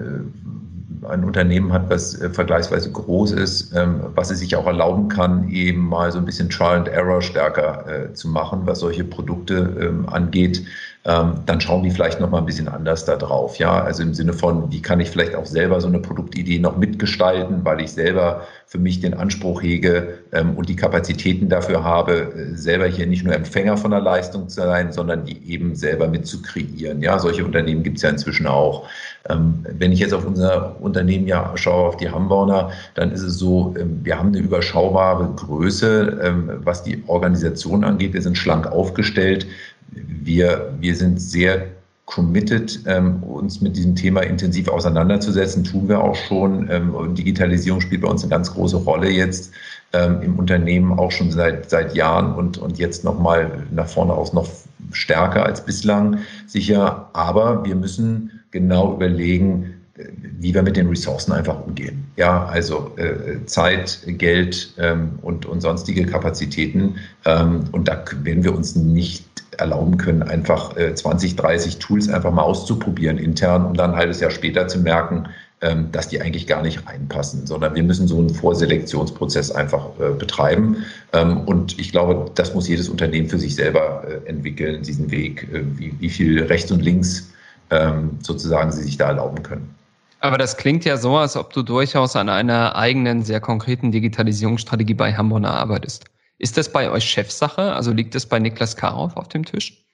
äh, 1.03 1.07
ein 1.09 1.25
Unternehmen 1.25 1.73
hat, 1.73 1.89
was 1.89 2.21
äh, 2.21 2.29
vergleichsweise 2.29 2.93
groß 2.93 3.33
ist, 3.33 3.75
ähm, 3.75 4.03
was 4.15 4.31
es 4.31 4.41
sich 4.41 4.55
auch 4.57 4.67
erlauben 4.67 5.09
kann, 5.09 5.49
eben 5.49 5.89
mal 5.89 6.13
so 6.13 6.19
ein 6.19 6.27
bisschen 6.27 6.51
Trial 6.51 6.77
and 6.77 6.89
Error 6.89 7.23
stärker 7.23 7.87
äh, 7.89 8.13
zu 8.13 8.29
machen, 8.29 8.61
was 8.65 8.81
solche 8.81 9.05
Produkte 9.05 9.75
ähm, 9.81 10.07
angeht, 10.07 10.63
ähm, 11.07 11.41
dann 11.47 11.63
schauen 11.63 11.83
die 11.83 11.91
vielleicht 11.91 12.21
noch 12.21 12.29
mal 12.29 12.39
ein 12.39 12.45
bisschen 12.45 12.69
anders 12.69 13.07
da 13.07 13.17
drauf. 13.17 13.57
Ja, 13.57 13.83
also 13.83 14.03
im 14.03 14.13
Sinne 14.13 14.35
von, 14.35 14.71
wie 14.71 14.83
kann 14.83 15.01
ich 15.01 15.09
vielleicht 15.09 15.35
auch 15.35 15.47
selber 15.47 15.81
so 15.81 15.89
eine 15.89 15.99
Produktidee 15.99 16.59
noch 16.59 16.77
mitgestalten, 16.77 17.65
weil 17.65 17.81
ich 17.81 17.93
selber 17.93 18.43
für 18.67 18.79
mich 18.79 19.01
den 19.01 19.15
Anspruch 19.15 19.63
hege 19.63 20.19
ähm, 20.33 20.57
und 20.57 20.69
die 20.69 20.77
Kapazitäten 20.77 21.49
dafür 21.49 21.85
habe, 21.85 22.33
äh, 22.35 22.55
selber 22.55 22.87
hier 22.87 23.07
nicht 23.07 23.25
nur 23.25 23.35
Empfänger 23.35 23.79
von 23.79 23.93
der 23.93 24.01
Leistung 24.01 24.51
zu 24.51 24.57
sein, 24.57 24.93
sondern 24.93 25.25
die 25.25 25.51
eben 25.51 25.75
selber 25.75 26.07
mit 26.07 26.27
zu 26.27 26.43
kreieren. 26.43 27.01
Ja, 27.01 27.19
solche 27.19 27.47
Unternehmen 27.47 27.83
gibt 27.83 27.97
es 27.97 28.03
ja 28.03 28.11
inzwischen 28.11 28.47
auch. 28.47 28.87
Ähm, 29.31 29.65
wenn 29.79 29.93
ich 29.93 30.01
jetzt 30.01 30.13
auf 30.13 30.27
unser 30.27 30.79
Unternehmen 30.83 31.27
ja 31.27 31.51
schaue, 31.55 31.89
auf 31.89 31.97
die 31.97 32.11
Hamburger, 32.11 32.73
dann 32.95 33.11
ist 33.11 33.23
es 33.23 33.39
so, 33.39 33.75
ähm, 33.79 34.01
wir 34.03 34.19
haben 34.19 34.29
eine 34.29 34.39
überschaubare 34.39 35.33
Größe, 35.35 36.21
ähm, 36.23 36.51
was 36.63 36.83
die 36.83 37.03
Organisation 37.07 37.85
angeht. 37.85 38.13
Wir 38.13 38.23
sind 38.23 38.37
schlank 38.37 38.67
aufgestellt 38.67 39.47
wir, 39.93 40.73
wir 40.81 40.95
sind 40.97 41.21
sehr 41.21 41.67
committed, 42.11 42.81
ähm, 42.87 43.23
uns 43.23 43.61
mit 43.61 43.77
diesem 43.77 43.95
Thema 43.95 44.23
intensiv 44.23 44.69
auseinanderzusetzen, 44.69 45.63
tun 45.63 45.89
wir 45.89 46.03
auch 46.03 46.17
schon. 46.17 46.69
Ähm, 46.69 47.15
Digitalisierung 47.15 47.81
spielt 47.81 48.03
bei 48.03 48.09
uns 48.09 48.23
eine 48.23 48.31
ganz 48.31 48.53
große 48.53 48.79
Rolle 48.79 49.09
jetzt 49.09 49.53
ähm, 49.93 50.21
im 50.23 50.39
Unternehmen 50.39 50.99
auch 50.99 51.13
schon 51.13 51.31
seit, 51.31 51.71
seit 51.71 51.95
Jahren 51.95 52.35
und, 52.35 52.59
und 52.59 52.79
jetzt 52.79 53.05
nochmal 53.05 53.65
nach 53.71 53.89
vorne 53.89 54.13
aus 54.13 54.33
noch 54.33 54.49
stärker 54.93 55.47
als 55.47 55.65
bislang 55.65 56.19
sicher. 56.47 57.09
Aber 57.13 57.65
wir 57.65 57.77
müssen 57.77 58.41
genau 58.51 58.95
überlegen, 58.95 59.75
äh, 59.97 60.07
wie 60.41 60.53
wir 60.53 60.63
mit 60.63 60.77
den 60.77 60.89
Ressourcen 60.89 61.33
einfach 61.33 61.65
umgehen. 61.65 62.05
Ja, 62.17 62.47
also 62.47 62.93
äh, 62.97 63.45
Zeit, 63.47 64.01
Geld 64.07 64.75
ähm, 64.79 65.19
und, 65.23 65.47
und 65.47 65.61
sonstige 65.61 66.07
Kapazitäten. 66.07 66.97
Ähm, 67.25 67.65
und 67.71 67.87
da 67.87 68.05
werden 68.23 68.43
wir 68.43 68.55
uns 68.55 68.75
nicht 68.75 69.30
erlauben 69.61 69.97
können, 69.97 70.23
einfach 70.23 70.77
äh, 70.77 70.95
20, 70.95 71.37
30 71.37 71.79
Tools 71.79 72.09
einfach 72.09 72.33
mal 72.33 72.43
auszuprobieren 72.43 73.19
intern, 73.19 73.67
um 73.67 73.75
dann 73.75 73.93
ein 73.93 73.97
halbes 73.97 74.21
Jahr 74.21 74.31
später 74.31 74.67
zu 74.69 74.81
merken, 74.81 75.29
ähm, 75.63 75.93
dass 75.93 76.09
die 76.09 76.21
eigentlich 76.21 76.47
gar 76.47 76.63
nicht 76.63 76.87
reinpassen, 76.87 77.47
sondern 77.47 77.75
wir 77.75 77.83
müssen 77.83 78.09
so 78.09 78.19
einen 78.19 78.31
Vorselektionsprozess 78.31 79.51
einfach 79.51 79.89
äh, 80.01 80.15
betreiben. 80.15 80.85
Ähm, 81.13 81.43
und 81.43 81.79
ich 81.79 81.93
glaube, 81.93 82.31
das 82.35 82.55
muss 82.55 82.67
jedes 82.67 82.89
Unternehmen 82.89 83.29
für 83.29 83.39
sich 83.39 83.55
selber 83.55 84.05
äh, 84.09 84.29
entwickeln, 84.29 84.83
diesen 84.83 85.11
Weg, 85.11 85.47
äh, 85.53 85.63
wie, 85.77 85.95
wie 86.01 86.09
viel 86.09 86.43
rechts 86.45 86.73
und 86.73 86.81
links 86.81 87.31
ähm, 87.69 88.19
sozusagen 88.23 88.73
sie 88.73 88.83
sich 88.83 88.97
da 88.97 89.09
erlauben 89.09 89.43
können. 89.43 89.75
Aber 90.21 90.39
das 90.39 90.57
klingt 90.57 90.85
ja 90.85 90.97
so, 90.97 91.17
als 91.17 91.37
ob 91.37 91.53
du 91.53 91.63
durchaus 91.63 92.17
an 92.17 92.29
einer 92.29 92.77
eigenen, 92.77 93.23
sehr 93.23 93.41
konkreten 93.41 93.93
Digitalisierungsstrategie 93.93 94.95
bei 94.95 95.15
Hamburg 95.15 95.45
arbeitest. 95.45 96.05
Ist 96.41 96.57
das 96.57 96.73
bei 96.73 96.91
euch 96.91 97.05
Chefsache? 97.05 97.75
Also 97.75 97.93
liegt 97.93 98.15
das 98.15 98.25
bei 98.25 98.39
Niklas 98.39 98.75
Karow 98.75 99.15
auf 99.15 99.29
dem 99.29 99.45
Tisch? 99.45 99.85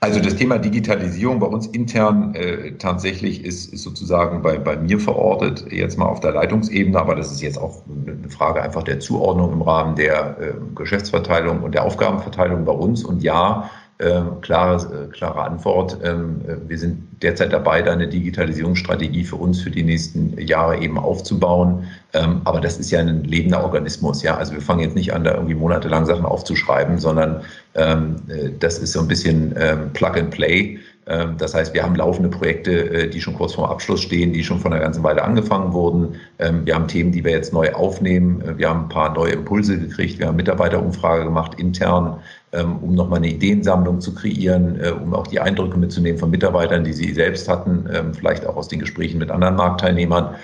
Also 0.00 0.18
das 0.18 0.34
Thema 0.36 0.58
Digitalisierung 0.58 1.40
bei 1.40 1.46
uns 1.46 1.66
intern 1.66 2.34
äh, 2.34 2.72
tatsächlich 2.78 3.44
ist, 3.44 3.72
ist 3.72 3.82
sozusagen 3.82 4.40
bei, 4.42 4.56
bei 4.56 4.76
mir 4.76 4.98
verortet, 4.98 5.70
jetzt 5.70 5.98
mal 5.98 6.06
auf 6.06 6.20
der 6.20 6.32
Leitungsebene, 6.32 6.98
aber 6.98 7.16
das 7.16 7.32
ist 7.32 7.42
jetzt 7.42 7.58
auch 7.58 7.82
eine 7.86 8.30
Frage 8.30 8.62
einfach 8.62 8.84
der 8.84 9.00
Zuordnung 9.00 9.52
im 9.52 9.60
Rahmen 9.60 9.94
der 9.96 10.38
äh, 10.40 10.54
Geschäftsverteilung 10.74 11.62
und 11.62 11.74
der 11.74 11.84
Aufgabenverteilung 11.84 12.64
bei 12.64 12.72
uns. 12.72 13.04
Und 13.04 13.22
ja, 13.22 13.68
klare, 13.98 14.76
äh, 14.76 15.12
klare 15.12 15.42
Antwort. 15.42 15.98
Ähm, 16.04 16.40
äh, 16.46 16.68
wir 16.68 16.78
sind 16.78 17.02
derzeit 17.22 17.52
dabei, 17.52 17.82
da 17.82 17.92
eine 17.92 18.06
Digitalisierungsstrategie 18.06 19.24
für 19.24 19.36
uns 19.36 19.60
für 19.60 19.70
die 19.70 19.82
nächsten 19.82 20.38
Jahre 20.38 20.78
eben 20.78 20.98
aufzubauen. 20.98 21.84
Ähm, 22.12 22.40
aber 22.44 22.60
das 22.60 22.78
ist 22.78 22.90
ja 22.90 23.00
ein 23.00 23.24
lebender 23.24 23.62
Organismus. 23.62 24.22
Ja, 24.22 24.36
also 24.36 24.52
wir 24.52 24.60
fangen 24.60 24.80
jetzt 24.80 24.94
nicht 24.94 25.12
an, 25.12 25.24
da 25.24 25.34
irgendwie 25.34 25.54
monatelang 25.54 26.06
Sachen 26.06 26.24
aufzuschreiben, 26.24 26.98
sondern 26.98 27.42
ähm, 27.74 28.16
äh, 28.28 28.50
das 28.58 28.78
ist 28.78 28.92
so 28.92 29.00
ein 29.00 29.08
bisschen 29.08 29.54
ähm, 29.58 29.92
Plug 29.92 30.16
and 30.16 30.30
Play. 30.30 30.78
Ähm, 31.08 31.36
das 31.38 31.54
heißt, 31.54 31.74
wir 31.74 31.82
haben 31.82 31.96
laufende 31.96 32.28
Projekte, 32.28 32.90
äh, 32.90 33.08
die 33.08 33.20
schon 33.20 33.34
kurz 33.34 33.54
vorm 33.54 33.70
Abschluss 33.70 34.02
stehen, 34.02 34.32
die 34.32 34.44
schon 34.44 34.60
von 34.60 34.72
einer 34.72 34.82
ganzen 34.82 35.02
Weile 35.02 35.24
angefangen 35.24 35.72
wurden. 35.72 36.16
Ähm, 36.38 36.66
wir 36.66 36.74
haben 36.74 36.86
Themen, 36.86 37.12
die 37.12 37.24
wir 37.24 37.32
jetzt 37.32 37.52
neu 37.52 37.72
aufnehmen. 37.72 38.42
Äh, 38.42 38.58
wir 38.58 38.68
haben 38.68 38.84
ein 38.84 38.88
paar 38.88 39.14
neue 39.14 39.32
Impulse 39.32 39.78
gekriegt. 39.78 40.18
Wir 40.18 40.26
haben 40.26 40.36
Mitarbeiterumfrage 40.36 41.24
gemacht 41.24 41.58
intern, 41.58 42.06
ähm, 42.08 42.18
um 42.50 42.94
nochmal 42.94 43.18
eine 43.18 43.28
Ideensammlung 43.28 44.00
zu 44.00 44.14
kreieren, 44.14 44.80
äh, 44.80 44.90
um 44.90 45.14
auch 45.14 45.26
die 45.26 45.40
Eindrücke 45.40 45.76
mitzunehmen 45.76 46.18
von 46.18 46.30
Mitarbeitern, 46.30 46.84
die 46.84 46.92
sie 46.92 47.12
selbst 47.12 47.48
hatten, 47.48 47.86
vielleicht 48.14 48.46
auch 48.46 48.56
aus 48.56 48.68
den 48.68 48.78
Gesprächen 48.78 49.18
mit 49.18 49.30
anderen 49.30 49.56
Marktteilnehmern. 49.56 50.34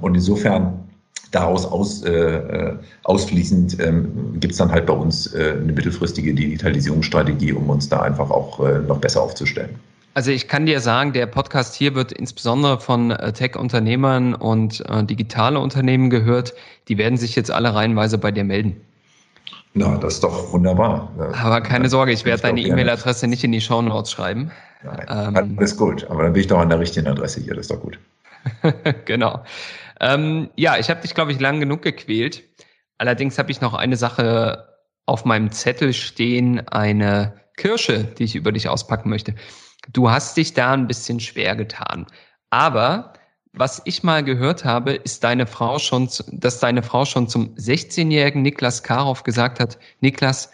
Und 0.00 0.14
insofern 0.14 0.88
daraus 1.30 1.66
aus, 1.66 2.02
äh, 2.02 2.74
ausfließend 3.04 3.78
ähm, 3.80 4.40
gibt 4.40 4.52
es 4.52 4.58
dann 4.58 4.70
halt 4.70 4.86
bei 4.86 4.94
uns 4.94 5.34
äh, 5.34 5.56
eine 5.60 5.72
mittelfristige 5.72 6.34
Digitalisierungsstrategie, 6.34 7.52
um 7.52 7.68
uns 7.68 7.88
da 7.88 8.00
einfach 8.00 8.30
auch 8.30 8.60
äh, 8.60 8.78
noch 8.80 8.98
besser 8.98 9.22
aufzustellen. 9.22 9.70
Also 10.14 10.30
ich 10.30 10.48
kann 10.48 10.66
dir 10.66 10.80
sagen, 10.80 11.12
der 11.12 11.26
Podcast 11.26 11.74
hier 11.74 11.94
wird 11.94 12.12
insbesondere 12.12 12.80
von 12.80 13.10
äh, 13.10 13.32
Tech-Unternehmern 13.32 14.34
und 14.34 14.84
äh, 14.88 15.04
digitale 15.04 15.60
Unternehmen 15.60 16.10
gehört. 16.10 16.54
Die 16.88 16.98
werden 16.98 17.18
sich 17.18 17.36
jetzt 17.36 17.50
alle 17.50 17.74
reihenweise 17.74 18.18
bei 18.18 18.32
dir 18.32 18.44
melden. 18.44 18.80
Na, 19.74 19.96
das 19.98 20.14
ist 20.14 20.24
doch 20.24 20.52
wunderbar. 20.52 21.12
Aber 21.40 21.60
keine 21.60 21.88
Sorge, 21.88 22.12
ich 22.12 22.24
werde 22.24 22.42
deine 22.42 22.60
E-Mail-Adresse 22.60 23.26
nicht 23.26 23.44
in 23.44 23.52
die 23.52 23.60
Show 23.60 23.82
Notes 23.82 24.10
schreiben. 24.10 24.50
Nein, 24.82 25.06
ähm, 25.08 25.58
alles 25.58 25.76
gut. 25.76 26.04
Aber 26.10 26.22
dann 26.22 26.32
bin 26.32 26.40
ich 26.40 26.46
doch 26.46 26.58
an 26.58 26.68
der 26.68 26.78
richtigen 26.78 27.06
Adresse 27.06 27.40
hier. 27.40 27.54
Das 27.54 27.62
ist 27.62 27.70
doch 27.70 27.80
gut. 27.80 27.98
genau. 29.04 29.44
Ähm, 30.00 30.50
ja, 30.56 30.78
ich 30.78 30.90
habe 30.90 31.00
dich, 31.00 31.14
glaube 31.14 31.32
ich, 31.32 31.40
lang 31.40 31.60
genug 31.60 31.82
gequält. 31.82 32.42
Allerdings 32.98 33.38
habe 33.38 33.50
ich 33.50 33.60
noch 33.60 33.74
eine 33.74 33.96
Sache 33.96 34.68
auf 35.06 35.24
meinem 35.24 35.50
Zettel 35.50 35.92
stehen, 35.92 36.66
eine 36.68 37.34
Kirsche, 37.56 38.04
die 38.04 38.24
ich 38.24 38.36
über 38.36 38.52
dich 38.52 38.68
auspacken 38.68 39.08
möchte. 39.08 39.34
Du 39.92 40.10
hast 40.10 40.36
dich 40.36 40.54
da 40.54 40.72
ein 40.72 40.86
bisschen 40.86 41.20
schwer 41.20 41.56
getan. 41.56 42.06
Aber 42.50 43.12
was 43.58 43.82
ich 43.84 44.02
mal 44.02 44.22
gehört 44.22 44.64
habe, 44.64 44.92
ist 44.92 45.24
deine 45.24 45.46
Frau 45.46 45.78
schon, 45.78 46.08
dass 46.32 46.60
deine 46.60 46.82
Frau 46.82 47.04
schon 47.04 47.28
zum 47.28 47.54
16-jährigen 47.56 48.42
Niklas 48.42 48.82
Karow 48.82 49.22
gesagt 49.22 49.60
hat, 49.60 49.78
Niklas, 50.00 50.50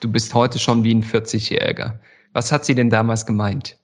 du 0.00 0.10
bist 0.10 0.34
heute 0.34 0.58
schon 0.58 0.84
wie 0.84 0.94
ein 0.94 1.02
40-Jähriger. 1.02 1.94
Was 2.32 2.52
hat 2.52 2.64
sie 2.64 2.74
denn 2.74 2.90
damals 2.90 3.26
gemeint? 3.26 3.76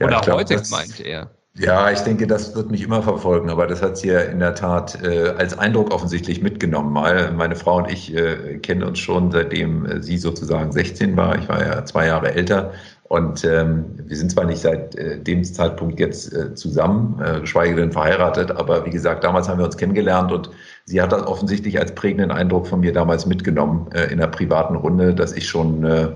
Ja, 0.00 0.06
Oder 0.06 0.20
glaub, 0.20 0.38
heute 0.38 0.60
gemeint 0.60 1.00
er? 1.00 1.30
Ja, 1.54 1.90
ich 1.90 1.98
denke, 2.00 2.26
das 2.28 2.54
wird 2.54 2.70
mich 2.70 2.82
immer 2.82 3.02
verfolgen, 3.02 3.50
aber 3.50 3.66
das 3.66 3.82
hat 3.82 3.96
sie 3.96 4.08
ja 4.08 4.20
in 4.20 4.38
der 4.38 4.54
Tat 4.54 5.02
äh, 5.02 5.30
als 5.30 5.58
Eindruck 5.58 5.92
offensichtlich 5.92 6.40
mitgenommen. 6.40 6.92
Mal, 6.92 7.32
meine 7.32 7.56
Frau 7.56 7.78
und 7.78 7.90
ich 7.90 8.14
äh, 8.14 8.58
kennen 8.58 8.84
uns 8.84 9.00
schon, 9.00 9.32
seitdem 9.32 9.84
äh, 9.84 10.00
sie 10.00 10.18
sozusagen 10.18 10.70
16 10.70 11.16
war. 11.16 11.36
Ich 11.36 11.48
war 11.48 11.66
ja 11.66 11.84
zwei 11.84 12.06
Jahre 12.06 12.32
älter. 12.32 12.72
Und 13.08 13.42
ähm, 13.42 13.86
wir 14.04 14.16
sind 14.16 14.30
zwar 14.30 14.44
nicht 14.44 14.60
seit 14.60 14.94
äh, 14.94 15.18
dem 15.18 15.42
Zeitpunkt 15.42 15.98
jetzt 15.98 16.32
äh, 16.34 16.54
zusammen, 16.54 17.18
äh, 17.24 17.40
geschweige 17.40 17.74
denn 17.74 17.90
verheiratet, 17.90 18.50
aber 18.50 18.84
wie 18.84 18.90
gesagt, 18.90 19.24
damals 19.24 19.48
haben 19.48 19.58
wir 19.58 19.64
uns 19.64 19.78
kennengelernt 19.78 20.30
und 20.30 20.50
sie 20.84 21.00
hat 21.00 21.12
das 21.12 21.26
offensichtlich 21.26 21.78
als 21.78 21.94
prägenden 21.94 22.30
Eindruck 22.30 22.66
von 22.66 22.80
mir 22.80 22.92
damals 22.92 23.24
mitgenommen 23.24 23.90
äh, 23.92 24.12
in 24.12 24.18
der 24.18 24.26
privaten 24.26 24.76
Runde, 24.76 25.14
dass 25.14 25.32
ich 25.32 25.48
schon 25.48 25.84
äh, 25.84 26.08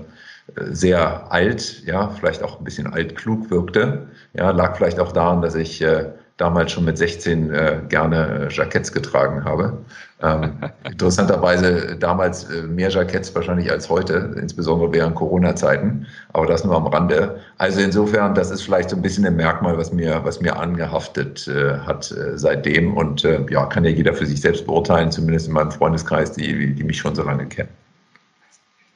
sehr 0.55 1.31
alt, 1.31 1.83
ja, 1.85 2.09
vielleicht 2.09 2.43
auch 2.43 2.59
ein 2.59 2.63
bisschen 2.63 2.85
altklug 2.85 3.49
wirkte. 3.49 4.07
Ja, 4.35 4.51
lag 4.51 4.75
vielleicht 4.75 4.99
auch 4.99 5.13
daran, 5.13 5.41
dass 5.41 5.55
ich 5.55 5.81
äh, 5.81 6.11
damals 6.37 6.71
schon 6.71 6.85
mit 6.85 6.97
16 6.97 7.51
äh, 7.51 7.81
gerne 7.89 8.47
äh, 8.49 8.53
Jacketts 8.53 8.91
getragen 8.91 9.43
habe. 9.45 9.77
Ähm, 10.21 10.53
interessanterweise 10.85 11.95
damals 11.95 12.45
äh, 12.45 12.63
mehr 12.63 12.89
Jacketts 12.89 13.33
wahrscheinlich 13.35 13.71
als 13.71 13.89
heute, 13.89 14.33
insbesondere 14.39 14.91
während 14.91 15.15
Corona-Zeiten, 15.15 16.07
aber 16.33 16.47
das 16.47 16.63
nur 16.63 16.75
am 16.75 16.87
Rande. 16.87 17.39
Also 17.59 17.81
insofern, 17.81 18.33
das 18.33 18.49
ist 18.49 18.63
vielleicht 18.63 18.89
so 18.89 18.95
ein 18.95 19.01
bisschen 19.01 19.25
ein 19.25 19.35
Merkmal, 19.35 19.77
was 19.77 19.93
mir, 19.93 20.21
was 20.23 20.41
mir 20.41 20.57
angehaftet 20.57 21.47
äh, 21.47 21.77
hat 21.79 22.11
äh, 22.11 22.37
seitdem 22.37 22.97
und 22.97 23.23
äh, 23.23 23.45
ja, 23.49 23.65
kann 23.67 23.85
ja 23.85 23.91
jeder 23.91 24.13
für 24.13 24.25
sich 24.25 24.41
selbst 24.41 24.65
beurteilen, 24.65 25.11
zumindest 25.11 25.47
in 25.47 25.53
meinem 25.53 25.71
Freundeskreis, 25.71 26.31
die, 26.31 26.73
die 26.73 26.83
mich 26.83 26.97
schon 26.97 27.13
so 27.13 27.23
lange 27.23 27.45
kennen. 27.45 27.69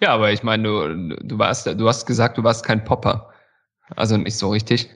Ja, 0.02 0.10
aber 0.10 0.32
ich 0.32 0.44
meine, 0.44 0.64
du, 0.64 1.16
du 1.24 1.40
warst, 1.40 1.68
du 1.68 1.88
hast 1.88 2.06
gesagt, 2.06 2.38
du 2.38 2.44
warst 2.44 2.66
kein 2.66 2.84
Popper. 2.84 3.30
Also 3.96 4.18
nicht 4.18 4.38
so 4.38 4.50
richtig. 4.50 4.90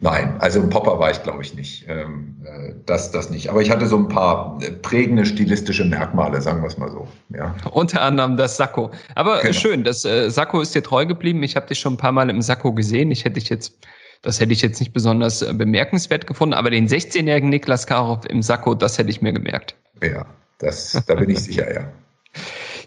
Nein, 0.00 0.36
also 0.38 0.60
ein 0.60 0.70
Popper 0.70 1.00
war 1.00 1.10
ich, 1.10 1.22
glaube 1.24 1.42
ich, 1.42 1.54
nicht. 1.54 1.84
Ähm, 1.88 2.36
äh, 2.44 2.72
das, 2.86 3.10
das 3.10 3.30
nicht. 3.30 3.50
Aber 3.50 3.62
ich 3.62 3.70
hatte 3.70 3.86
so 3.86 3.96
ein 3.96 4.06
paar 4.06 4.56
äh, 4.62 4.70
prägende 4.70 5.26
stilistische 5.26 5.84
Merkmale, 5.84 6.40
sagen 6.40 6.62
wir 6.62 6.68
es 6.68 6.78
mal 6.78 6.90
so. 6.90 7.08
Ja. 7.30 7.56
Unter 7.72 8.02
anderem 8.02 8.36
das 8.36 8.56
Sakko. 8.56 8.92
Aber 9.16 9.40
genau. 9.40 9.52
schön, 9.52 9.82
das 9.82 10.04
äh, 10.04 10.30
Sakko 10.30 10.60
ist 10.60 10.72
dir 10.76 10.84
treu 10.84 11.04
geblieben. 11.04 11.42
Ich 11.42 11.56
habe 11.56 11.66
dich 11.66 11.80
schon 11.80 11.94
ein 11.94 11.96
paar 11.96 12.12
Mal 12.12 12.30
im 12.30 12.40
Sakko 12.42 12.72
gesehen. 12.72 13.10
Ich 13.10 13.24
hätte 13.24 13.40
dich 13.40 13.48
jetzt, 13.48 13.76
das 14.22 14.38
hätte 14.38 14.52
ich 14.52 14.62
jetzt 14.62 14.78
nicht 14.78 14.92
besonders 14.92 15.42
äh, 15.42 15.52
bemerkenswert 15.52 16.28
gefunden, 16.28 16.54
aber 16.54 16.70
den 16.70 16.86
16-jährigen 16.86 17.48
Niklas 17.48 17.88
Karow 17.88 18.24
im 18.26 18.40
Sakko, 18.40 18.76
das 18.76 18.98
hätte 18.98 19.10
ich 19.10 19.20
mir 19.20 19.32
gemerkt. 19.32 19.74
Ja, 20.00 20.26
das, 20.58 21.02
da 21.08 21.16
bin 21.16 21.30
ich 21.30 21.40
sicher, 21.40 21.72
ja. 21.72 21.88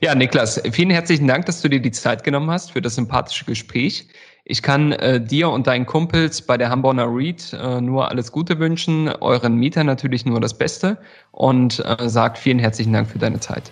Ja, 0.04 0.16
Niklas, 0.16 0.60
vielen 0.72 0.90
herzlichen 0.90 1.28
Dank, 1.28 1.46
dass 1.46 1.62
du 1.62 1.70
dir 1.70 1.80
die 1.80 1.92
Zeit 1.92 2.24
genommen 2.24 2.50
hast 2.50 2.72
für 2.72 2.82
das 2.82 2.96
sympathische 2.96 3.46
Gespräch. 3.46 4.08
Ich 4.44 4.62
kann 4.62 4.92
äh, 4.94 5.24
dir 5.24 5.50
und 5.50 5.68
deinen 5.68 5.86
Kumpels 5.86 6.42
bei 6.42 6.58
der 6.58 6.70
Hamburger 6.70 7.08
Read 7.08 7.54
äh, 7.54 7.80
nur 7.80 8.10
alles 8.10 8.32
Gute 8.32 8.60
wünschen, 8.60 9.08
euren 9.08 9.56
Mietern 9.56 9.86
natürlich 9.86 10.26
nur 10.26 10.40
das 10.42 10.58
Beste 10.58 10.98
und 11.32 11.84
äh, 11.86 12.10
sagt 12.10 12.38
vielen 12.38 12.60
herzlichen 12.60 12.94
Dank 12.94 13.10
für 13.10 13.20
deine 13.20 13.40
Zeit. 13.40 13.72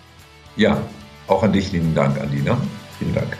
Ja, 0.56 0.80
auch 1.26 1.42
an 1.42 1.52
dich 1.52 1.72
lieben 1.72 1.94
Dank, 1.94 2.20
Andina. 2.20 2.56
Vielen 2.98 3.14
Dank. 3.14 3.36